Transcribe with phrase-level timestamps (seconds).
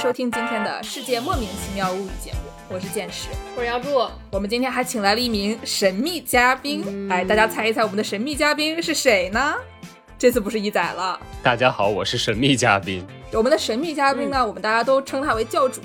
[0.00, 2.38] 收听今天的世界莫名其妙物语节目，
[2.70, 4.08] 我是剑石，我是姚柱。
[4.30, 9.54] 我们今天还请来了一名神秘嘉宾，哎，大家猜一猜我们的神秘嘉宾是谁呢？
[10.18, 11.20] 这次不是一仔了。
[11.42, 13.06] 大家好，我是神秘嘉宾。
[13.34, 15.82] 我们的神秘嘉宾呢，我们大家都称他为教主。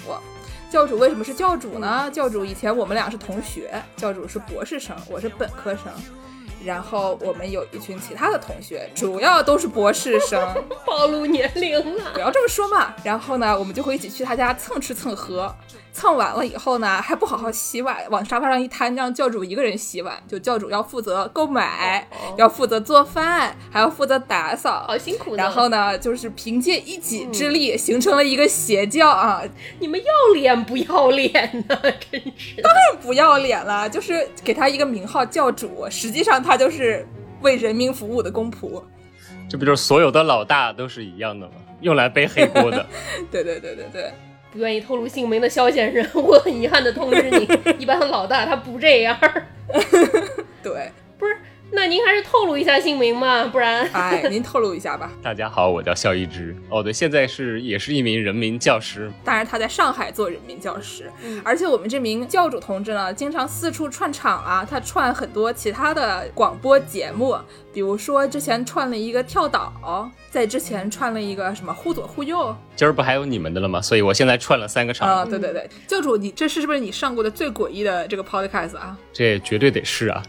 [0.72, 2.10] 教主为什么是教主呢？
[2.10, 5.92] 教主以前我们俩是同学，教主是博士生，我是本科生。
[6.66, 10.42] 然后我们有一群其他的同学，主要都是博士生，
[10.86, 12.94] 暴露年龄了，不要这么说嘛。
[13.04, 15.54] 然后呢，我们就会一起去他家蹭吃蹭喝。
[15.94, 20.22] 蹭完了以后呢，还不好好洗碗，往沙发上一摊，让教主一个人洗碗。
[20.28, 22.06] 就教主要负责购买，
[22.36, 25.38] 要负责做饭，还要负责打扫，好辛苦。
[25.38, 29.42] 然后呢，就是凭借一己之力形成了一个邪教啊！
[29.80, 31.80] 你们要脸不要脸呢？
[32.12, 37.06] 真是，当然不要脸了，就是给他一个名号教主，实际上他就是
[37.42, 38.82] 为人民服务的公仆。
[39.50, 41.54] 这不就是所有的老大都是一样的吗？
[41.82, 42.86] 用来背黑锅的。
[43.32, 44.12] 对对对对对。
[44.52, 49.18] 不愿意透露姓名的肖先生，我很遗憾的通知你， 一般老大他不这样。
[50.64, 50.90] 对，
[51.20, 51.38] 不是。
[51.76, 53.86] 那您还是透露一下姓名嘛，不然。
[53.92, 55.12] 哎，您透露一下吧。
[55.22, 56.56] 大家好，我叫肖一之。
[56.70, 59.12] 哦，对，现在是也是一名人民教师。
[59.26, 61.12] 当然，他在上海做人民教师。
[61.22, 61.42] 嗯。
[61.44, 67.38] 而且我们这名教主同志呢，经常四处串场啊，他串很多其他的广播节目，
[67.74, 72.56] 比如说之前串了一个跳岛，在之前串了一个什么忽左忽右。
[72.78, 73.82] 今儿不还有你们的了吗？
[73.82, 75.10] 所以我现在串了三个场。
[75.10, 78.98] 啊，对对对，教主，你这是是不是你上过的最诡异的这个 podcast 啊？
[79.12, 80.24] 这绝对得是啊。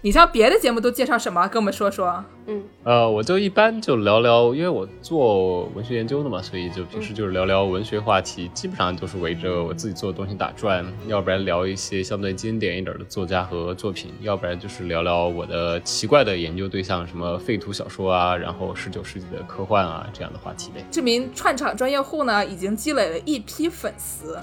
[0.00, 1.46] 你像别的节目都介绍什么？
[1.48, 2.24] 跟我们说说。
[2.46, 20.82] 嗯，呃，我就一般就聊聊，因为我做文学研究的嘛，所以就平时就是聊聊文学话题，基本上都是围着我自己做的东西打转，要不然聊一些相对经典一点的作家和作品，要不然就是聊聊我的奇怪的研究对象，什么废土小说啊，然后十九世纪的科幻啊这样的话题呗。
[20.90, 24.38] 这名串场专业户呢，已经积累了一批粉丝。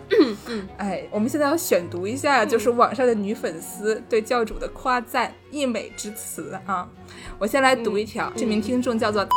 [0.47, 5.33] 嗯，哎，我们现在要选读一下，就是网上的女粉丝对教主的夸赞。
[5.51, 6.87] 溢美之词啊！
[7.37, 9.27] 我先来读一条，这名听众叫做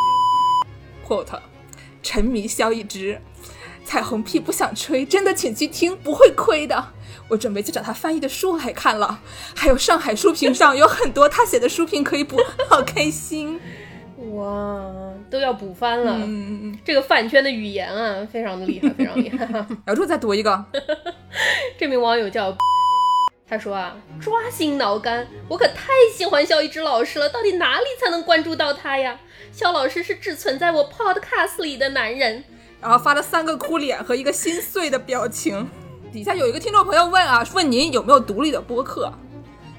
[1.06, 1.38] quote，
[2.02, 3.20] 沉迷萧一之，
[3.84, 6.92] 彩虹屁不想吹，真的请去听，不会亏的。
[7.28, 9.20] 我准备去找他翻译的书来看了，
[9.54, 12.38] 还有上海书评上有很多他写的书评可以补，
[12.68, 13.60] 好开心！
[14.34, 14.90] 哇，
[15.30, 16.18] 都要补翻了。
[16.24, 19.46] 嗯这个饭圈的语言啊，非常的厉害，非常厉害。
[19.84, 20.64] 然后再读一个，
[21.78, 22.56] 这名网友叫。
[23.48, 29.18] 他说啊，抓心挠肝，我可太喜欢肖一之老师了，到底哪里才能关注到他呀？
[29.50, 32.44] 肖老师是只存在我 podcast 里的男人，
[32.80, 35.68] 然后发了三个哭脸和一个心碎的表情。
[36.12, 39.12] 底下有一个听众朋友问啊，问您有没有独立的播客？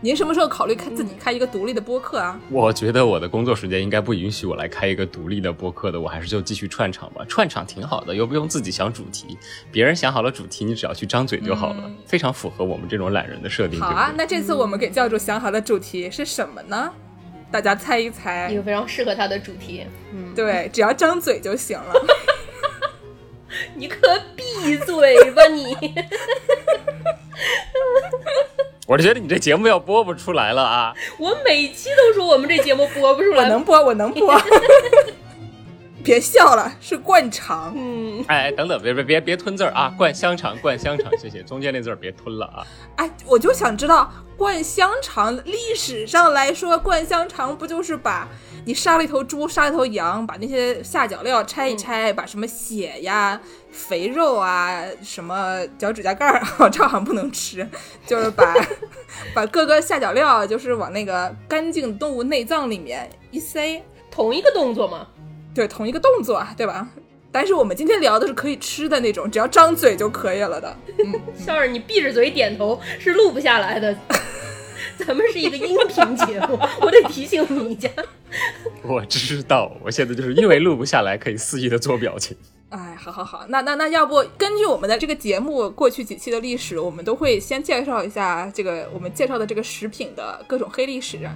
[0.01, 2.39] 您什么时候考虑开自己开一个独立的播客啊？
[2.49, 7.25] 我觉得我的工作时间应该不允许我来开一个独立的播客的，我还是就继续串场吧。
[7.27, 9.37] 串场挺好的，又不用自己想主题，
[9.71, 13.77] 别人想好了主题，你只要去张嘴就好了，非常符合我们这种懒人的设定。
[13.79, 16.93] 好啊，那这次我们给教主想好的主题是什么呢？
[17.51, 18.49] 大家猜一猜。
[18.49, 19.85] 一个非常适合他的主题。
[20.13, 21.93] 嗯，对，只要张嘴就行了。
[23.75, 23.97] 你可
[24.35, 25.75] 闭嘴吧你！
[28.89, 30.91] 我是觉得你这节目要播不出来了啊！
[31.19, 34.35] 我每期都说我们这节目播不出来，我能播，我能播。
[36.03, 37.71] 别笑了，是灌肠。
[37.77, 39.93] 嗯，哎，等等，别别别别吞字儿啊！
[39.95, 41.43] 灌香肠，灌香肠，谢谢。
[41.43, 42.65] 中间那字儿别吞了啊！
[42.95, 48.27] 哎，我就想知道，灌香肠历史上来说，灌香肠不就是把？
[48.65, 53.39] 你杀了一头猪，杀了一头羊，把那些下脚料拆一拆，把什么血呀、
[53.71, 57.67] 肥肉啊、什么脚趾甲盖儿，这好像不能吃，
[58.05, 58.53] 就是把
[59.33, 65.07] 把各个下脚料，就是往那个干净动物内脏里面一塞，同一个动作吗？
[65.55, 66.87] 对，同一个动作，对吧？
[67.31, 70.75] 但是我们今天聊的是可以吃的那种，只要张嘴就可以了的。
[70.97, 73.95] 嗯，笑儿，你闭着嘴点头是录不下来的。
[74.97, 77.89] 咱们是一个音频节目，我得提醒你一下。
[78.83, 82.35] 我知道，我现在就是因为录不下来，可以肆意的做表情。
[82.69, 91.27] 哎，好好好，那那那要不根据我们的这个节目过去几期的历史，我们都会先介绍一下这个我们介绍的这个食品的各种黑历史。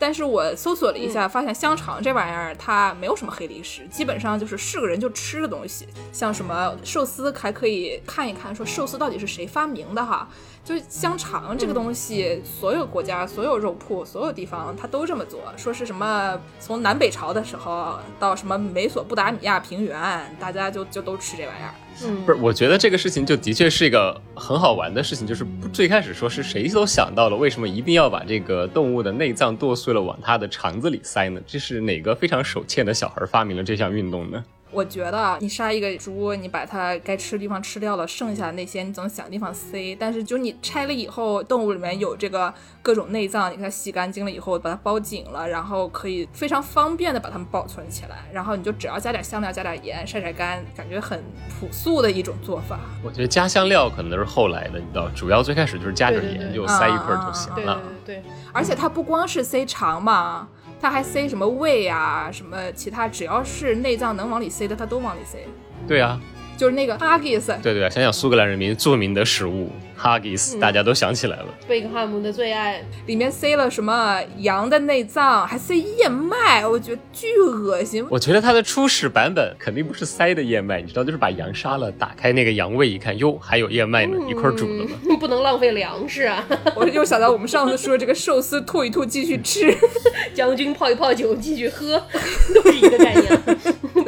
[0.00, 5.86] 但是我搜索了一下，发现香肠这玩意儿它没有什么黑历史，基本上就是是个人就吃的东西。
[6.10, 10.26] 像什么寿司还可以看一看，说寿司到底是谁发明的哈。
[10.64, 15.40] 就是香肠这个东西，所有国家、所有肉铺、所有地方，它都这么做。
[15.56, 21.74] 说是什么从南北朝的时候到什么美索不达米亚平原，大家就就就都吃这玩意儿。
[22.04, 25.26] 嗯，不是，我觉得这个事情就的确是一个很好玩的事情。
[25.26, 31.40] 就是最开始说是谁都想到了，为什么一定要把这个动物的内脏剁碎了往它的肠子里塞呢？
[31.46, 34.44] 这是哪个非常手欠的小孩发明了这项运动呢？
[34.70, 39.96] 我觉得你杀一个猪，你把它该吃的地方吃掉了，剩下的那些你总想地方塞。
[39.98, 48.24] 但是就你拆了以后，动物里面有这个各种内脏，你给它洗干净了以后，把它包紧了，然后可以非常方便的把它们保存起来。
[48.32, 51.22] 然后你就只要加点香料，加点盐，晒晒干，感觉很
[51.58, 52.78] 朴素的一种做法。
[53.02, 57.80] 我觉得加香料可能都是后来的，你知道，主要最开始就是加点盐，就塞一块就行了。
[58.04, 60.48] 对对对，而且它不光是塞肠嘛。
[60.80, 65.38] 他还塞什么胃啊，什么其他，只要是内脏能往里塞的，他都往里塞。
[65.86, 66.20] 对啊，
[66.56, 67.60] 就是那个 Haggis。
[67.60, 69.70] 对对啊，想想苏格兰人民著名的食物。
[69.98, 71.46] 哈吉斯，大家都想起来了。
[71.66, 78.06] 贝克汉姆的最爱，里面塞了什么羊的内脏，还塞燕麦，我觉得巨恶心。
[78.08, 84.90] 我觉得它的初始版本肯定不是塞的燕麦，你知道，就是把羊杀了，打开那个羊胃一看，哟，还有燕麦呢，一块煮的嘛。
[85.18, 86.46] 不能浪费粮食啊！
[86.76, 89.76] 我又想到我们上次说这个寿司吐一吐继续吃，
[90.32, 92.00] 将军泡一泡酒继续喝，
[92.54, 93.40] 都是一个概念，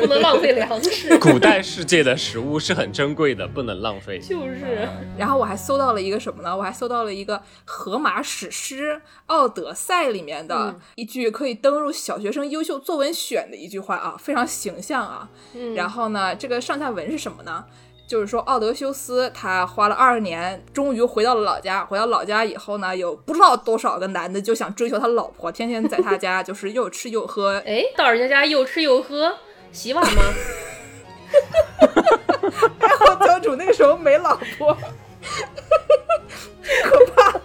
[0.01, 1.19] 不能浪费粮食。
[1.19, 4.21] 古代世界的食物是很珍贵的，不能浪费。
[4.21, 4.89] 就是。
[5.19, 5.81] 然后我还搜。
[5.81, 6.55] 到了一个什么呢？
[6.55, 8.93] 我还搜到了一个荷马史诗
[9.27, 15.27] 《奥德赛》里面的一句可以登入小学生优秀作文选的一句话啊，非常形象啊。
[15.55, 17.65] 嗯然后呢，这个上下文是什么呢？
[18.07, 21.83] 就是说奥德修斯他花了二十年，终于回到了老家。
[21.83, 27.63] 回到老家以后呢，有不知道多少个男的就想追求他老婆，天天在他家就是又吃又喝。
[27.65, 29.33] 哎，到人家家又吃又喝，
[29.73, 30.23] 洗碗吗？
[32.81, 34.77] 还好教主那个时候没老婆。
[36.83, 37.41] 可怕，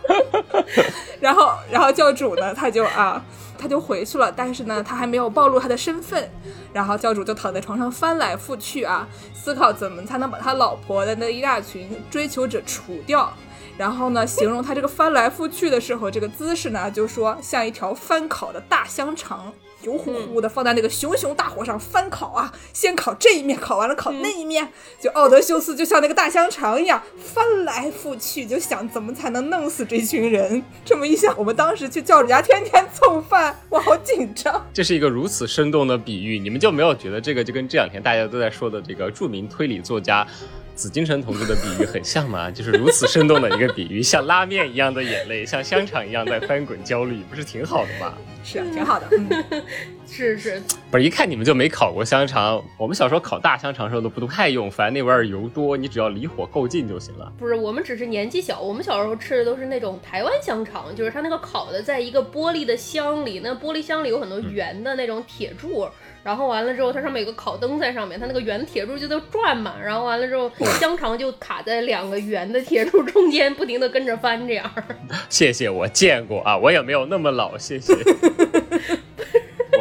[1.19, 3.23] 然后，然后教主呢，他就啊，
[3.57, 6.29] 他就回去了，但是呢，他还没有暴露他的身份，
[6.71, 13.33] 然后教主就躺在床上翻来覆去啊，思考怎么才能把他老婆的那一大群追求者除掉，
[13.77, 19.51] 然后呢，形容他这个翻来覆去的时候，这个姿势呢，就说像一条翻烤的大香肠。
[19.85, 24.67] 油乎乎的放在那个熊熊大火上翻烤啊，先烤这一面，烤完了烤那一面，
[24.99, 30.61] 就奥德修斯就像那个大香肠一样翻来覆去，就想怎么才能弄死这群人。
[30.83, 34.65] 这么一想，我们当时去教主家天天蹭饭，我好紧张。
[34.73, 40.25] 这是一个如此生动的比喻，你们就没有觉得这个就跟这两天大家都在说的这个著名推理作家
[40.75, 42.49] 紫金城同志的比喻很像嘛？
[42.51, 48.13] 就是如此生动的一个比喻，像拉面一样的眼泪，像香肠一样在翻滚焦虑，不是挺好的吗？
[48.43, 49.07] 是啊挺好的，
[50.07, 50.61] 是是，
[50.91, 52.63] 不是一看你们就没烤过香肠。
[52.77, 57.31] 我们小时候烤大香肠时候都不太用，反正那玩意儿油多，你只要离火够近就行了。
[57.37, 65.87] 不是，我们只是年纪小，我们小时候吃的都是那种台湾香肠，就是它那个烤的在一个玻璃的箱里，那玻璃箱里有很多圆的那种铁柱，
[66.23, 70.49] 然后完了之后它上面有个烤灯在上面，它那个圆铁柱就在转嘛，然后完了之后
[70.79, 74.71] 香肠就卡在两个圆的铁柱中间，不停的跟着翻这样。
[75.29, 77.93] 谢谢，我见过啊，我也没有那么老，谢谢。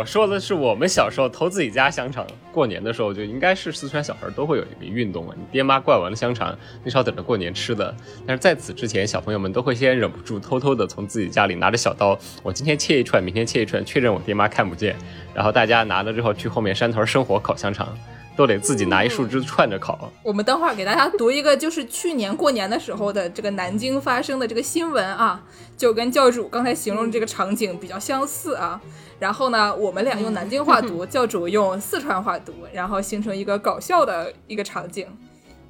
[0.05, 7.95] 说的是我们小时候偷自己家香肠，过年的时候就应该是四川小孩都会有一个运动啊，你爹妈灌完了香肠，你是要等着过年吃的。
[8.27, 14.97] 但是在此之前，小朋友们都会先忍不住偷偷的从自己家里拿着小刀，我今天切一串，明天切一串，确认我爹妈看不见，
[15.35, 17.89] 然后大家拿了之后去后面山头生火烤香肠。
[18.37, 20.11] 都得自己拿一树枝串着烤。
[20.23, 25.43] 我们等会儿给大家读一个，就是去年过年的时候的这个南京发生的这个新闻啊，
[25.77, 28.81] 就跟教主刚才形容这个场景比较相似啊。
[29.19, 35.07] 然后呢，我们俩用南京话读， 教主用四川话读，然后形成一个搞笑的一个场景。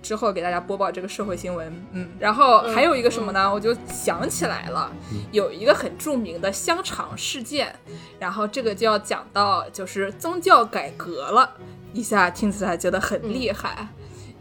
[0.03, 3.51] 之后给大家播报这个社会新闻，嗯，然后还有一个什么呢？
[3.51, 4.93] 我就想起来了，
[5.33, 7.75] 有一个很著名的香肠事件，
[8.19, 11.51] 然后这个就要讲到就是宗教改革了。
[11.95, 13.87] 一下听起来觉得很厉害，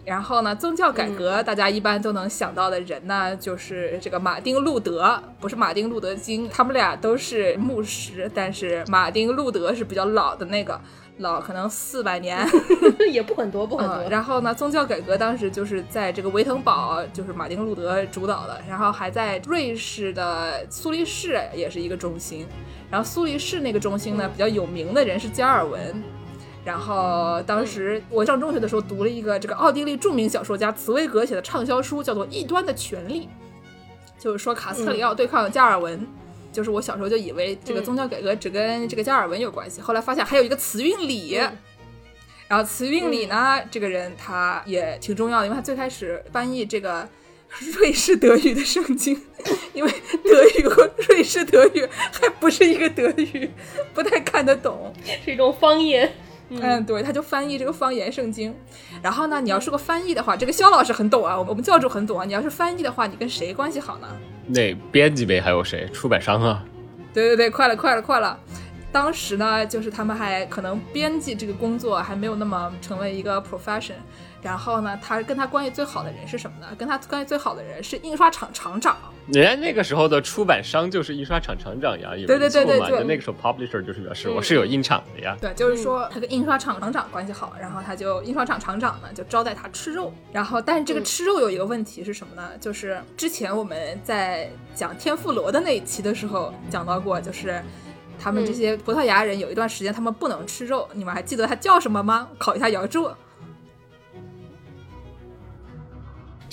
[0.04, 10.82] 然后呢，宗教改革大家一般都能想到的人呢，就是这个马丁路德，不是马丁路德金，他们俩都是牧师，但是马丁路德是比较老的那个，
[11.20, 12.44] 老可能四百年，
[13.14, 14.10] 也不很多，不很多。
[14.10, 22.48] 然后呢，宗教改革当时就是在这个维滕堡，就是马丁路德主导的，然后还在瑞士的苏黎世也是一个中心，
[22.90, 26.04] 然后苏黎世那个中心呢，比较有名的人是加尔文。
[26.66, 33.22] 然后当时我上中学的时候读了一个这个奥地利著名小说家茨威格写的畅销书，叫做《异端的权利》，
[34.18, 36.08] 就是说卡斯特里奥对抗加尔文。
[36.54, 41.34] 就是我小时候就以为这个宗教改革只跟这个加尔文有关系，后来发现还有一个慈运里。
[42.48, 47.10] 然后慈运里呢，这个人他也挺重要的，因为他最开始翻译这个
[47.74, 49.20] 瑞士德语的圣经，
[49.74, 49.92] 因为
[50.24, 53.50] 德语和瑞士德语还不是一个德语，
[53.96, 54.94] 不太看得懂，
[55.26, 56.14] 是一种方言。
[56.50, 58.56] 嗯，对，他就翻译这个方言圣经。
[59.02, 62.26] 然后呢，你要是个翻译的话，这个肖老师很懂啊，我我们教主很懂啊。
[62.26, 64.08] 你要是翻译的话，你跟谁关系好呢？
[64.48, 65.88] 那编辑呗，还有谁？
[65.94, 66.64] 出版商啊？
[67.14, 68.38] 对对对，快了快了快了。
[68.92, 73.94] 当时呢，就是他们还可能编辑这个工作还没有那么成为一个 profession。
[74.44, 76.68] 然后呢，他跟他关系最好的人是什么呢？
[76.78, 78.98] 跟他关系最好的人是印刷厂厂长。
[79.28, 85.38] 人家那个时候的出版商就是印刷厂厂长呀，有对对对对对，那个时候 publisher 就是表示我是有印厂的呀。
[85.40, 90.14] 对，就是说他跟印刷厂厂长关系好，然后他就印刷厂厂长呢就招待他吃肉。
[90.34, 92.50] 然后，但是这个吃肉有一个问题是什么呢？
[92.60, 97.64] 就是之前我们在讲天妇罗的那一期的时候讲到过，就是
[98.20, 102.28] 他们这些葡萄牙人有一段时间他们不能吃肉，你们还记得他叫什么吗？
[102.38, 103.10] 考一下姚柱。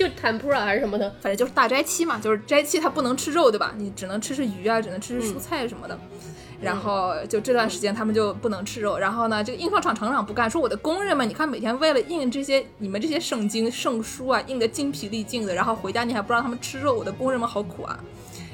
[0.01, 3.75] 就 tempura 还是什么的，反正就是大斋期嘛，就是斋期他不能吃肉，对吧？
[3.77, 5.99] 你只能吃吃鱼啊，只能吃吃蔬菜什么的。
[6.59, 8.97] 然后就这段时间他们就不能吃肉。
[8.97, 18.01] 然后呢，这个印刷厂厂长不干，说我的工人们，你看每天为了印这些你们这些圣经圣书啊，印的精疲力尽的，然后回家你还不让他们吃肉，我的工人们好苦啊。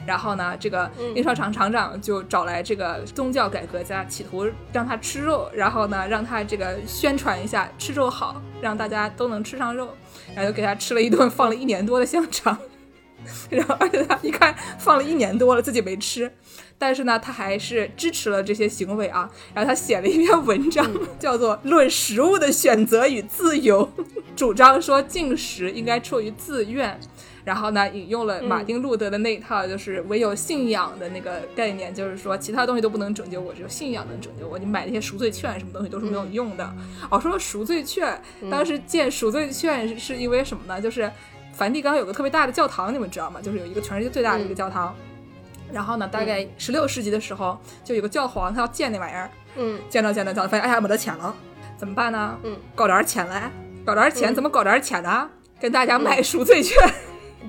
[0.07, 9.89] 然后呢，这个印刷厂厂长就找来这个宗教改革家，企图让他吃肉，然后呢，让他这个宣传一下吃肉好，让大家都能吃上肉。
[10.35, 12.57] 然后就给他吃了一顿放了一年多的香肠，
[13.49, 16.31] 然后而且他一看放了一年多了自己没吃，
[16.79, 19.31] 但是呢他还是支持了这些行为啊。
[19.55, 20.87] 然后他写了一篇文章，
[21.19, 23.89] 叫做《论食物的选择与自由》，
[24.35, 26.99] 主张说进食应该出于自愿。
[27.47, 34.59] 然后呢引用了马丁路德的那一套，就是唯有信仰的那个概念，就是说其他东西都不能拯救我，只有信仰能拯救我。
[34.59, 36.69] 你买那些赎罪券什么东西都是没有用的。
[37.09, 40.81] 哦，说赎罪券，当时建赎罪券是因为什么呢？
[40.81, 41.09] 就是
[41.53, 43.41] 梵蒂冈有个特别大的教堂，你们知道吗？
[43.41, 44.93] 就是有一个全世界最大的一个教堂。
[45.73, 51.33] 然后呢，大概十六世纪的时候，就有个教皇他要建那玩意儿，嗯，建着建着，发现哎呀没得钱了，
[51.79, 52.37] 怎么办呢？
[52.43, 53.49] 嗯，搞点钱来，
[53.85, 55.31] 搞点钱，怎么搞点钱呢？
[55.61, 56.77] 跟大家买赎罪券。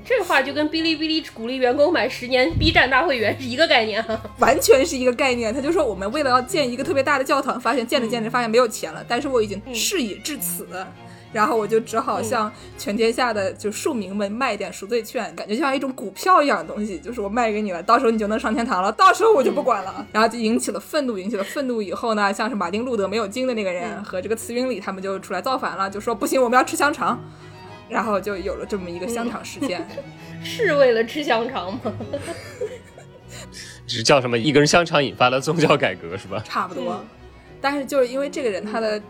[0.05, 4.03] 这话就跟哔哩哔哩鼓励员工买十年 B 站大会员是一个概念，
[4.39, 5.53] 完全是一个概念。
[5.53, 10.67] 他就说我们为了要建一个特别大的教堂，发现建着建着发现没有钱了，但是我已经事已至此，
[11.33, 20.07] 然后我就只好向全天下的就庶民们卖点赎罪券，感觉像一种股票一样的东西，就是我卖给你了，到时候你就能上天堂了，到时候我就不管了。
[20.13, 27.21] 然后就引起了愤怒，引起了愤怒以后呢，像是马丁路德没有经的那个人和这个慈云里他们就出来造反了，就说不行，我们要吃香肠。
[27.89, 29.87] 然后就有了这么一个香肠事件，
[30.43, 31.79] 是为了吃香肠吗？
[33.87, 34.37] 是叫什么？
[34.37, 36.41] 一根香肠引发了宗教改革是吧？
[36.45, 37.03] 差不多，
[37.61, 39.01] 但是就是因为这个人他的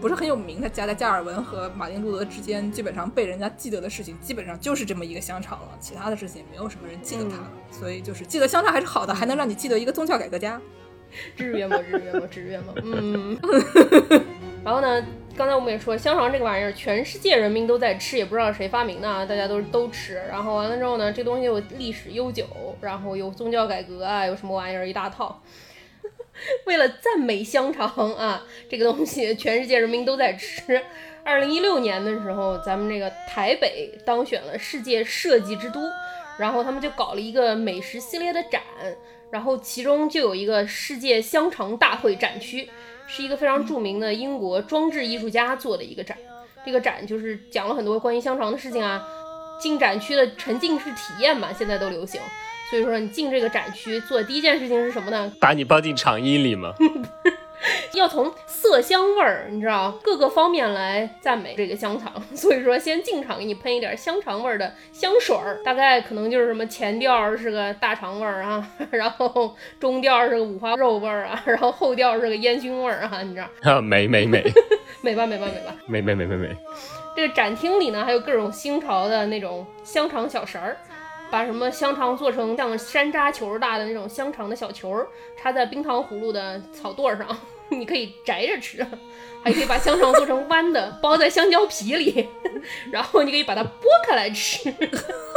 [0.00, 7.36] 不是很有名，他夹在加尔文和马丁路德之间，基本上被人家记得的事情，基本上就是这么一个香肠了，其他的事情没有什么人记得他，
[7.70, 10.60] 所以就是记得香肠还是好的，还能让你记得一个宗教改革家。
[11.34, 11.78] 至于吗？
[11.78, 12.26] 至于吗？
[12.30, 12.74] 至于吗？
[12.82, 13.38] 嗯。
[14.66, 15.00] 然后呢？
[15.36, 20.14] 刚才我们也说，香肠这个玩意儿，全世界人民都在吃，也不知道谁发明的，大家都都吃。
[20.28, 22.44] 然后完了之后呢，这东西有历史悠久，
[22.80, 25.40] 然后有宗教改革啊，有什么玩意儿一大套。
[26.64, 30.82] 为了赞美香肠啊，这个东西全世界人民都在吃。
[31.22, 35.80] 二零一六年的时候，咱们这个台北当选了世界设计之都，
[36.38, 38.60] 然后他们就搞了一个美食系列的展，
[39.30, 42.68] 然后其中就有一个世界香肠大会展区。
[43.08, 46.18] 是一个非常著名的英国装置艺术家做的一个展，
[46.64, 49.00] 这个展就是讲了很多关于香肠的事情啊。
[49.60, 52.20] 进展区的沉浸式体验嘛，现在都流行。
[52.68, 55.32] 所以说你进这个展区做的第一件事情是什么呢？
[55.40, 56.74] 把你抱进肠衣里吗？
[57.94, 62.12] 要从色香味儿，你知道各个方面来赞美这个香肠。
[62.34, 73.72] 所以说，先进场给你喷一点香肠味儿的香水儿，大概可能就是什么前调是个大肠味儿啊， 然后中调是个五花肉味儿啊， 然后后调是个烟熏味儿啊，你知道？
[73.72, 74.44] 啊，美美美，
[75.02, 76.56] 美吧美吧美吧，美美美美美。
[77.14, 80.76] 这个展厅里呢，还有各种新潮的那种香肠小食儿，
[81.30, 85.06] 把什么香肠做成像山楂球大的那种香肠的小球儿，
[85.36, 87.26] 插在冰糖葫芦的草垛上。
[87.70, 88.86] 你可以摘着吃，
[89.42, 92.28] 还可以把香肠做成弯的，包在香蕉皮里，
[92.90, 93.68] 然后你可以把它剥
[94.06, 94.72] 开来吃。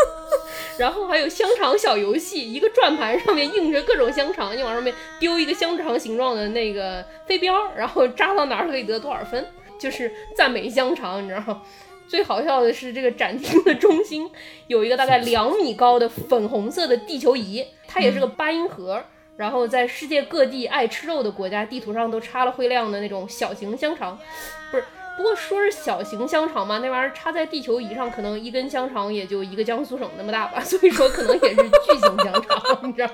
[0.78, 9.46] 然后还有香肠小游戏，一个转盘上面印着各种香肠，你往上面丢一个香肠形状的那个飞镖，然后扎到哪儿可以得多少分，
[9.78, 11.62] 就是赞美香肠，你知道吗？
[12.08, 14.32] 最好笑的是，这个展厅的中心
[14.68, 19.04] 有一个大概两米高的粉红色的地球仪，它也是个八音盒。
[19.40, 24.20] 然后在世界各地爱吃肉的国家地图上都插了会亮的那种小型香肠，
[24.70, 24.84] 不是，
[25.16, 33.10] 不过说是小型香肠嘛，那玩意儿插在地球仪上，可能一根香肠也就一个江苏省那么大吧， 所以说可能也是巨型香肠，你知道？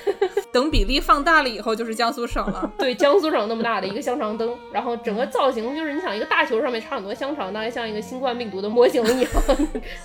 [0.50, 2.72] 等比例放大了以后就是江苏省了。
[2.78, 9.30] 对，江苏省那么大的一个香肠灯，然后整个造型就是你想一个大球上面插很多香肠，大概像一个新冠病毒的模型一样，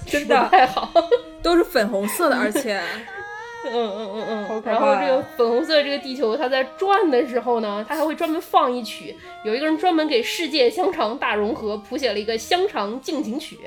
[0.06, 0.92] 真的太好，
[1.42, 2.82] 都是粉红色的，而且。
[3.66, 4.46] 嗯嗯嗯嗯。
[4.46, 13.58] 好可怕然后这个粉红色的这个地球，它在转的时候呢，它还会专门放一曲，有一个人专门给世界香肠大融合谱写了一个香肠进行曲。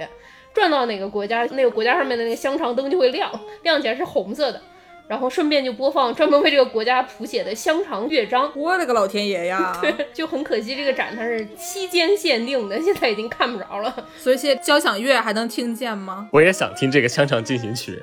[0.52, 3.28] 转到哪个国家，那个国家上面的那个香肠灯就会亮，
[3.62, 4.60] 亮起来是红色的。
[5.06, 8.50] 然后顺便就播放专门为这个国家谱写的香肠乐章。
[8.56, 9.76] 我的个老天爷呀！
[9.82, 13.94] 对就很可惜，这个展它是期间限定的，现在已经看不着了。
[14.16, 16.28] 所以现在交响乐还能听见吗？
[16.32, 18.02] 我也想听这个香肠进行曲。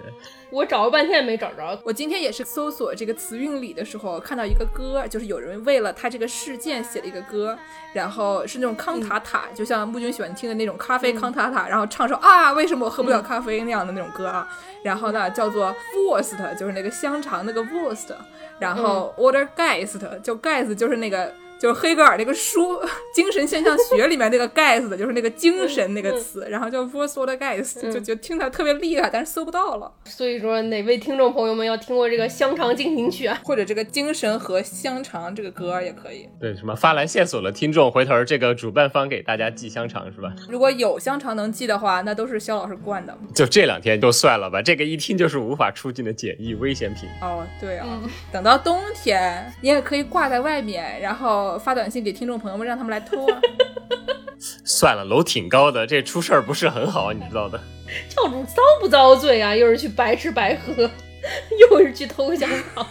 [0.52, 1.80] 我找了半天也没找着。
[1.84, 7.58] 我今天也是搜索这个词韵里的时候，看到一个歌，就是有人为了他这个事件写了一个歌，
[7.94, 14.48] 然后是那种康塔塔，就像木君喜欢听的那种咖啡康塔塔，然后唱首啊为什么我喝不了咖啡那样的那种歌啊，
[14.84, 18.14] 然后呢叫做 Wurst，就是那个香肠那个 Wurst，
[18.60, 21.34] 然后 Order Geist，就 Geist 就是那个。
[21.62, 22.74] 就是黑格尔那个书
[23.14, 29.92] 《精神现象学》里面那个 geist 的， 就是那个精神那个词，然后叫 v o r s o l geist，就就听起来特别厉害，但是搜不到了。
[30.06, 36.28] 所以说，哪位听众朋友们要听过这个香肠进行曲啊，或者这个精神和香肠这个歌也可以。
[36.40, 40.34] 对，什么发来线索的听众，回头这个主办方给大家寄香肠是吧？
[40.50, 43.16] 如果有香肠能寄的话，那都是肖老师灌的。
[43.36, 47.08] 就这两天就算了吧，这个一听就是无法出境的简易危险品。
[47.22, 48.02] 哦，对啊，
[48.32, 51.51] 等到冬天你也可以挂在外面，然后。
[51.58, 53.40] 发短信给听众朋友们，让他们来偷啊！
[54.64, 57.62] 算了，楼挺高的，这出事儿不是很好，你知道的。
[58.10, 59.56] 教主遭不遭罪啊？
[59.56, 60.90] 又是去白吃白喝，
[61.70, 62.88] 又是去偷香肠，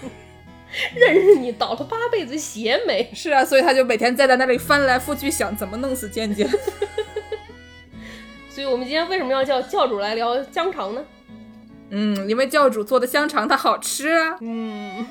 [0.95, 3.11] 认识你倒了八辈子血霉？
[3.15, 6.49] 是啊，所以他就每天在在那里翻来覆去想怎么弄死尖尖。
[8.51, 11.05] 所以我们今天为什么要叫教主来聊香肠呢？
[11.91, 14.37] 嗯，因为教主做的香肠它好吃啊。
[14.41, 15.05] 嗯，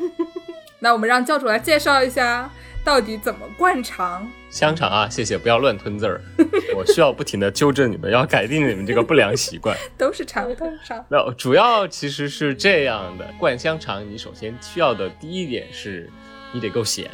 [0.80, 2.50] 那我们让教主来介绍一下。
[2.84, 4.28] 到底怎么灌肠？
[4.50, 6.22] 香肠啊，谢谢，不要乱吞字儿。
[6.76, 9.78] 我需要不停的纠正你们，要改进你们这个不良习惯。
[9.98, 11.06] 都是肠，都是肠。
[11.10, 16.10] 那主要其实是这样的，灌香肠，你首先需要的第一点是，
[16.52, 17.06] 你得够闲。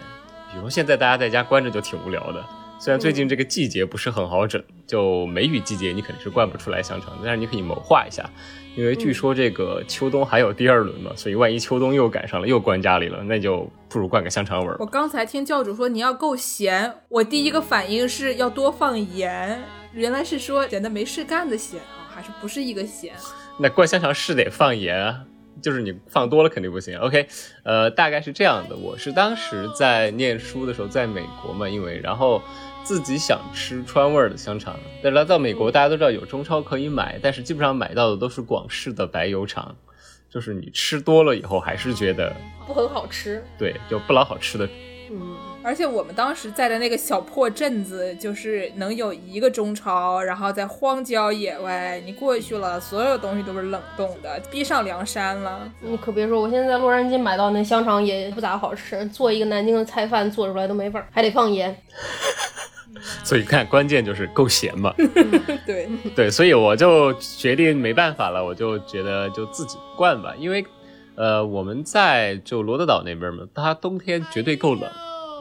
[0.51, 2.45] 比如说现在大家在家关着就挺无聊的，
[2.85, 8.29] 虽然最近这个季节不是很好整，就梅雨季节你肯定是灌不出来香肠，但是你可以谋划一下。
[8.75, 14.77] 因为据说这个秋冬还有第二轮嘛，所以万一秋冬又赶上了，又关家里了，那就不如灌个香肠味儿。
[14.79, 23.15] 我刚才听教主说你要够咸，我第一个反应是要多放盐，原来是说闲的没事干的咸啊，还是不是一个咸？
[23.57, 25.23] 那灌香肠是得放盐啊，
[25.59, 26.99] 就是你放多了肯定不行。
[26.99, 27.27] OK，
[27.63, 28.75] 呃，大概是这样的。
[28.75, 32.39] 我是当时在念书的时候在美国嘛，因为然后。
[32.85, 39.75] 自己想吃川味儿的香肠，但来到美国，大家都知道有中超可以买，但是基本上买到的都是广式的白油肠，
[40.29, 42.31] 就是你吃多了以后还是觉得
[42.67, 44.69] 不很好吃，对，就不老好吃的。
[45.09, 55.71] 嗯，而且我们当时在的那个小破镇子，就是能有一个中超，然后在荒郊野外，你过去了，所有东西都是冷冻的，逼上梁山了。
[55.81, 61.75] 你可别说，我现在在洛杉矶买到那香肠也不咋好吃，做一个南京的菜饭做出来都没味儿，还得放盐。
[63.23, 64.93] 所以看，关键就是够咸嘛。
[65.65, 70.33] 对 对，所以我就决定没办法了，我就觉得就自己灌吧。
[70.37, 70.65] 因为，
[71.15, 74.89] 呃，我们在就罗德岛那边嘛，它冬天绝对够冷，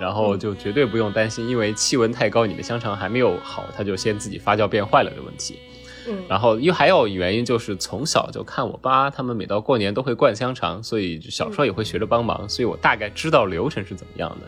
[0.00, 5.58] 然后就绝对不用担心，因为气温太高，你的香肠还没有好，它就先自己发酵变坏了的问题。
[6.06, 14.46] 嗯，然后因为还有原因就是从小就看我爸他们每到过年都会灌香肠，所以小时候也会学着帮忙，所以我大概知道流程是怎么样的。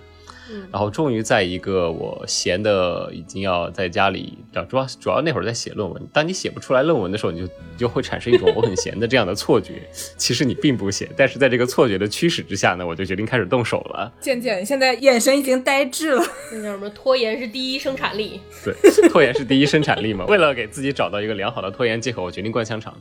[0.72, 6.09] 然后终于在一个我闲的已经要在家里，主要主要那会儿在写论文。
[6.12, 9.82] 当你写不出来论文的时候，你就你就会产生一种我很闲的这样的错觉。
[10.16, 14.12] 其实你并不闲，但是在这个错觉的驱使之下呢，我就决定开始动手了。
[14.20, 16.22] 渐渐现在眼神已经呆滞了。
[16.52, 16.88] 那叫什么？
[16.90, 18.40] 拖延是第一生产力。
[18.64, 18.74] 对，
[19.09, 20.24] 拖延是第一生产力嘛。
[20.30, 22.94] 为了给自己找到一个良好的拖延借口，我决定灌香肠。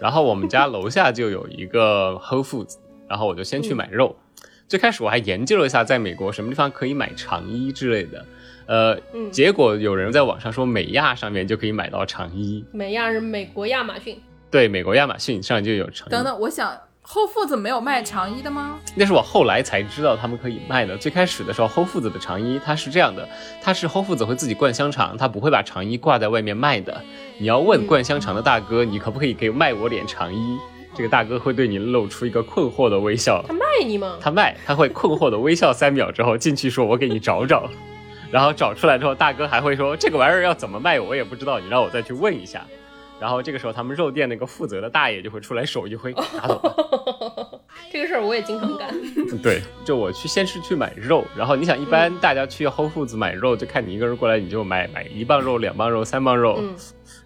[0.00, 2.74] 然后我们家楼下就有一个 Whole Foods，
[3.08, 4.16] 然后我就先去买肉。
[4.68, 8.24] 最开始我还研究了一下，在美国什么地方可以买长衣之类的，
[8.66, 8.98] 呃，
[9.30, 12.64] 结果有人在网上说美亚上面就可以买到长衣。
[12.72, 14.18] 美亚是美国亚马逊。
[14.50, 16.10] 对，美国亚马逊上就有长衣。
[16.10, 18.78] 等等，我想后父子没有卖长衣的吗？
[18.94, 20.96] 那是我后来才知道他们可以卖的。
[20.96, 23.28] 最开始的时候，后父子的长衣它是这样的，
[23.60, 27.02] 它是后父子会自己灌香肠，他不会把长衣挂在外面卖的。
[27.38, 30.58] 你要问灌香肠的大哥，你可不可以给卖我点长衣？
[30.94, 33.42] 这个大哥会对你露出一个困惑的微笑。
[33.46, 34.18] 他卖你吗？
[34.20, 37.68] 他卖，他会困惑的微笑三秒之后进去说：“我给你找找。”
[38.30, 40.98] 然后找出来之后，大哥还会说：“这个玩意儿要怎么卖？
[41.00, 42.64] 我也不知道，你让我再去问一下。”
[43.20, 47.60] 然后这个时候，他们肉店那个负责的大爷就会出来手一挥，拿走了。
[47.92, 48.88] 这个事儿我也经常干。
[49.42, 56.60] 对，就我去先是去买肉，然后你想，一般大家去 Whole Foods 买肉，就看你一个人过来，你就买买一磅肉、两磅肉、三磅肉。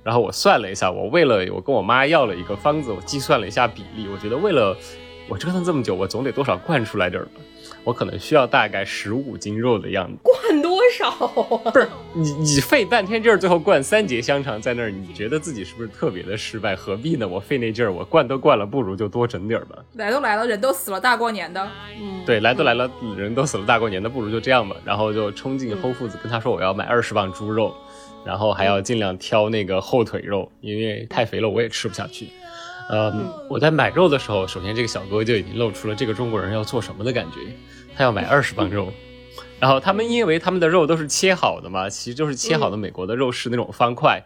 [0.07, 4.77] 然后我算了一下，我为了我跟我妈要了一个方子，我计算了一下比例，我觉得为了
[5.29, 7.41] 我折腾这么久，我总得多少灌出来点儿吧。
[7.83, 10.17] 我可能需要大概十五斤肉的样子。
[10.23, 11.71] 灌多少啊？
[11.73, 16.77] 不是你，你费半天劲儿，最后灌三节香肠在那儿，你觉得自己是不是特别的失败？
[16.77, 17.27] 何必呢？
[17.27, 19.77] 我费那劲儿，我灌都灌了，不如就多整点儿吧。
[19.95, 21.69] 来都来了，人都死了，大过年的，
[22.01, 24.77] 嗯，对，来都来了，人都死了，大过年的，不如就这样吧。
[24.85, 27.75] 然后就冲进 Whole Foods 跟他说我要买二十磅猪肉，
[28.27, 32.29] 然后还要尽量挑那个后腿肉，因为太肥了我也吃不下去。
[32.91, 33.13] 呃，
[33.49, 37.39] 我在买肉的时候，首先这个小哥就已经露出了这个中国人要做什么的感觉，
[37.97, 38.93] 他要买二十磅肉。
[39.59, 44.23] 然后他们因为他们的肉都是切好的嘛，其实就是切好的美国的肉是那种方块，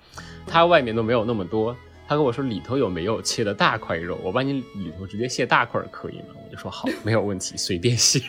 [0.47, 1.77] 它外面都没有那么多。
[2.09, 6.35] 他跟我说里头有没有切的大块肉，我帮你里头直接卸大块可以吗？
[6.45, 8.21] 我就说好，没有问题，随便卸。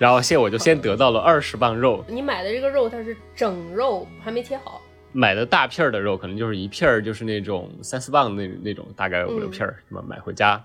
[0.00, 4.80] 然后现我就先得到了二十磅肉，你买的这个肉它是整肉，还没切好。
[5.12, 10.64] 买的大片儿的肉可能就是一片儿，就是那种三四磅那那种，大概五六片儿，什么买回家，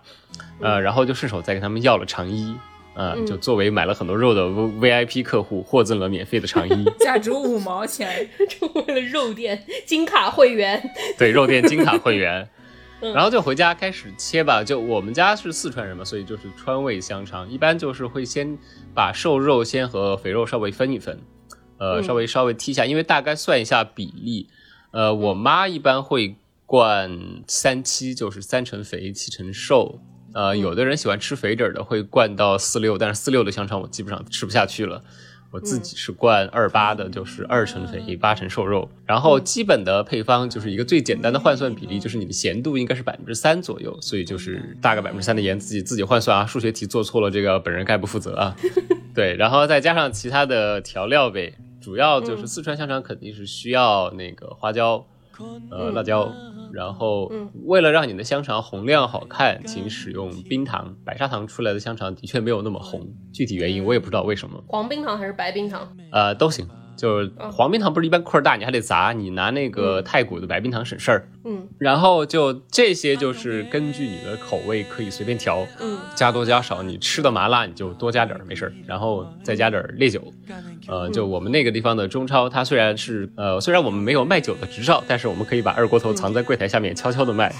[0.62, 2.56] 呃，然后就顺手再跟他们要了肠衣，
[2.94, 8.30] 呃，就作为买了很多肉的 V I P 客户获赠了免费的肠衣， 价值五毛钱。
[8.48, 10.82] 成为了肉店金卡会员。
[11.18, 12.48] 对，肉店金卡会员。
[13.06, 13.14] 嗯。
[13.14, 18.58] 然后就回家开始切吧，就我们家是四川人嘛，所以就是川味香肠，一般就是会先
[18.94, 21.20] 把瘦肉先和肥肉稍微分一分，
[21.78, 22.04] 呃，嗯。
[22.04, 24.50] 稍微稍微剔一下，因为大概算一下比例，
[24.92, 30.00] 呃，我妈一般会灌三七，就是三成肥七成瘦，
[30.34, 35.04] 呃，有的人喜欢吃肥点儿的会灌到四六，但是四六的香肠我基本上吃不下去了。
[35.52, 48.56] 我自己是灌二八的，就是二成肥八成瘦肉，然后基本的配方就是一个最简单的换算比例，就是你的咸度应该是百分之三左右，所以就是大概百分之三的盐自己自己换算啊，数学题做错了这个本人概不负责啊。
[49.16, 55.06] 对，然后再加上其他的调料呗，主要就是四川香肠肯定是需要那个花椒。
[55.72, 56.32] 呃，辣椒，
[56.72, 57.32] 然后
[57.66, 60.96] 为了让你的香肠红亮好看，请使用冰糖。
[61.06, 64.64] 白砂糖出来的香肠的确没有那么红，具体原因我也不知道为什么。
[64.68, 65.88] 黄冰糖还是白冰糖？
[66.12, 71.28] 呃，都行，就是黄冰糖不是一般块儿大，你还得砸，你拿那个太古的白冰糖省事儿。
[71.48, 80.22] 嗯然后就这些就是根据你的口味可以随便调，嗯加多加少，你吃的麻辣你就多加点儿没事儿，然后再加点儿烈酒。
[80.88, 87.54] 呃，就我们那个地方的中超，它虽然是呃虽然我们没有卖酒的执照，但是我们可以把二锅头藏在柜台下面悄悄的卖，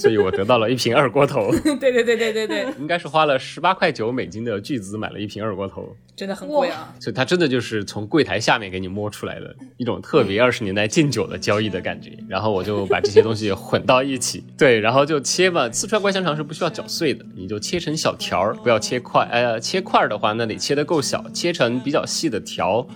[0.00, 5.94] 所以我得到了一瓶二锅头， 对对对对对对，应该是花了十八块九美金的巨资买了一瓶二锅头。
[6.16, 6.94] 真的很贵啊。
[7.00, 12.12] 所以它真的就是从柜台下面给你摸出来的一种特别二十年代敬酒的交易的感觉。
[12.28, 15.70] 然后我就把这些东西混到一起，对，然后就切吧。
[15.70, 19.26] 四川灌香肠是不需要搅碎的，你就切成小条儿，不要切块。
[19.30, 22.86] 呃，切块的话，那得切得够小，切成比较细的条。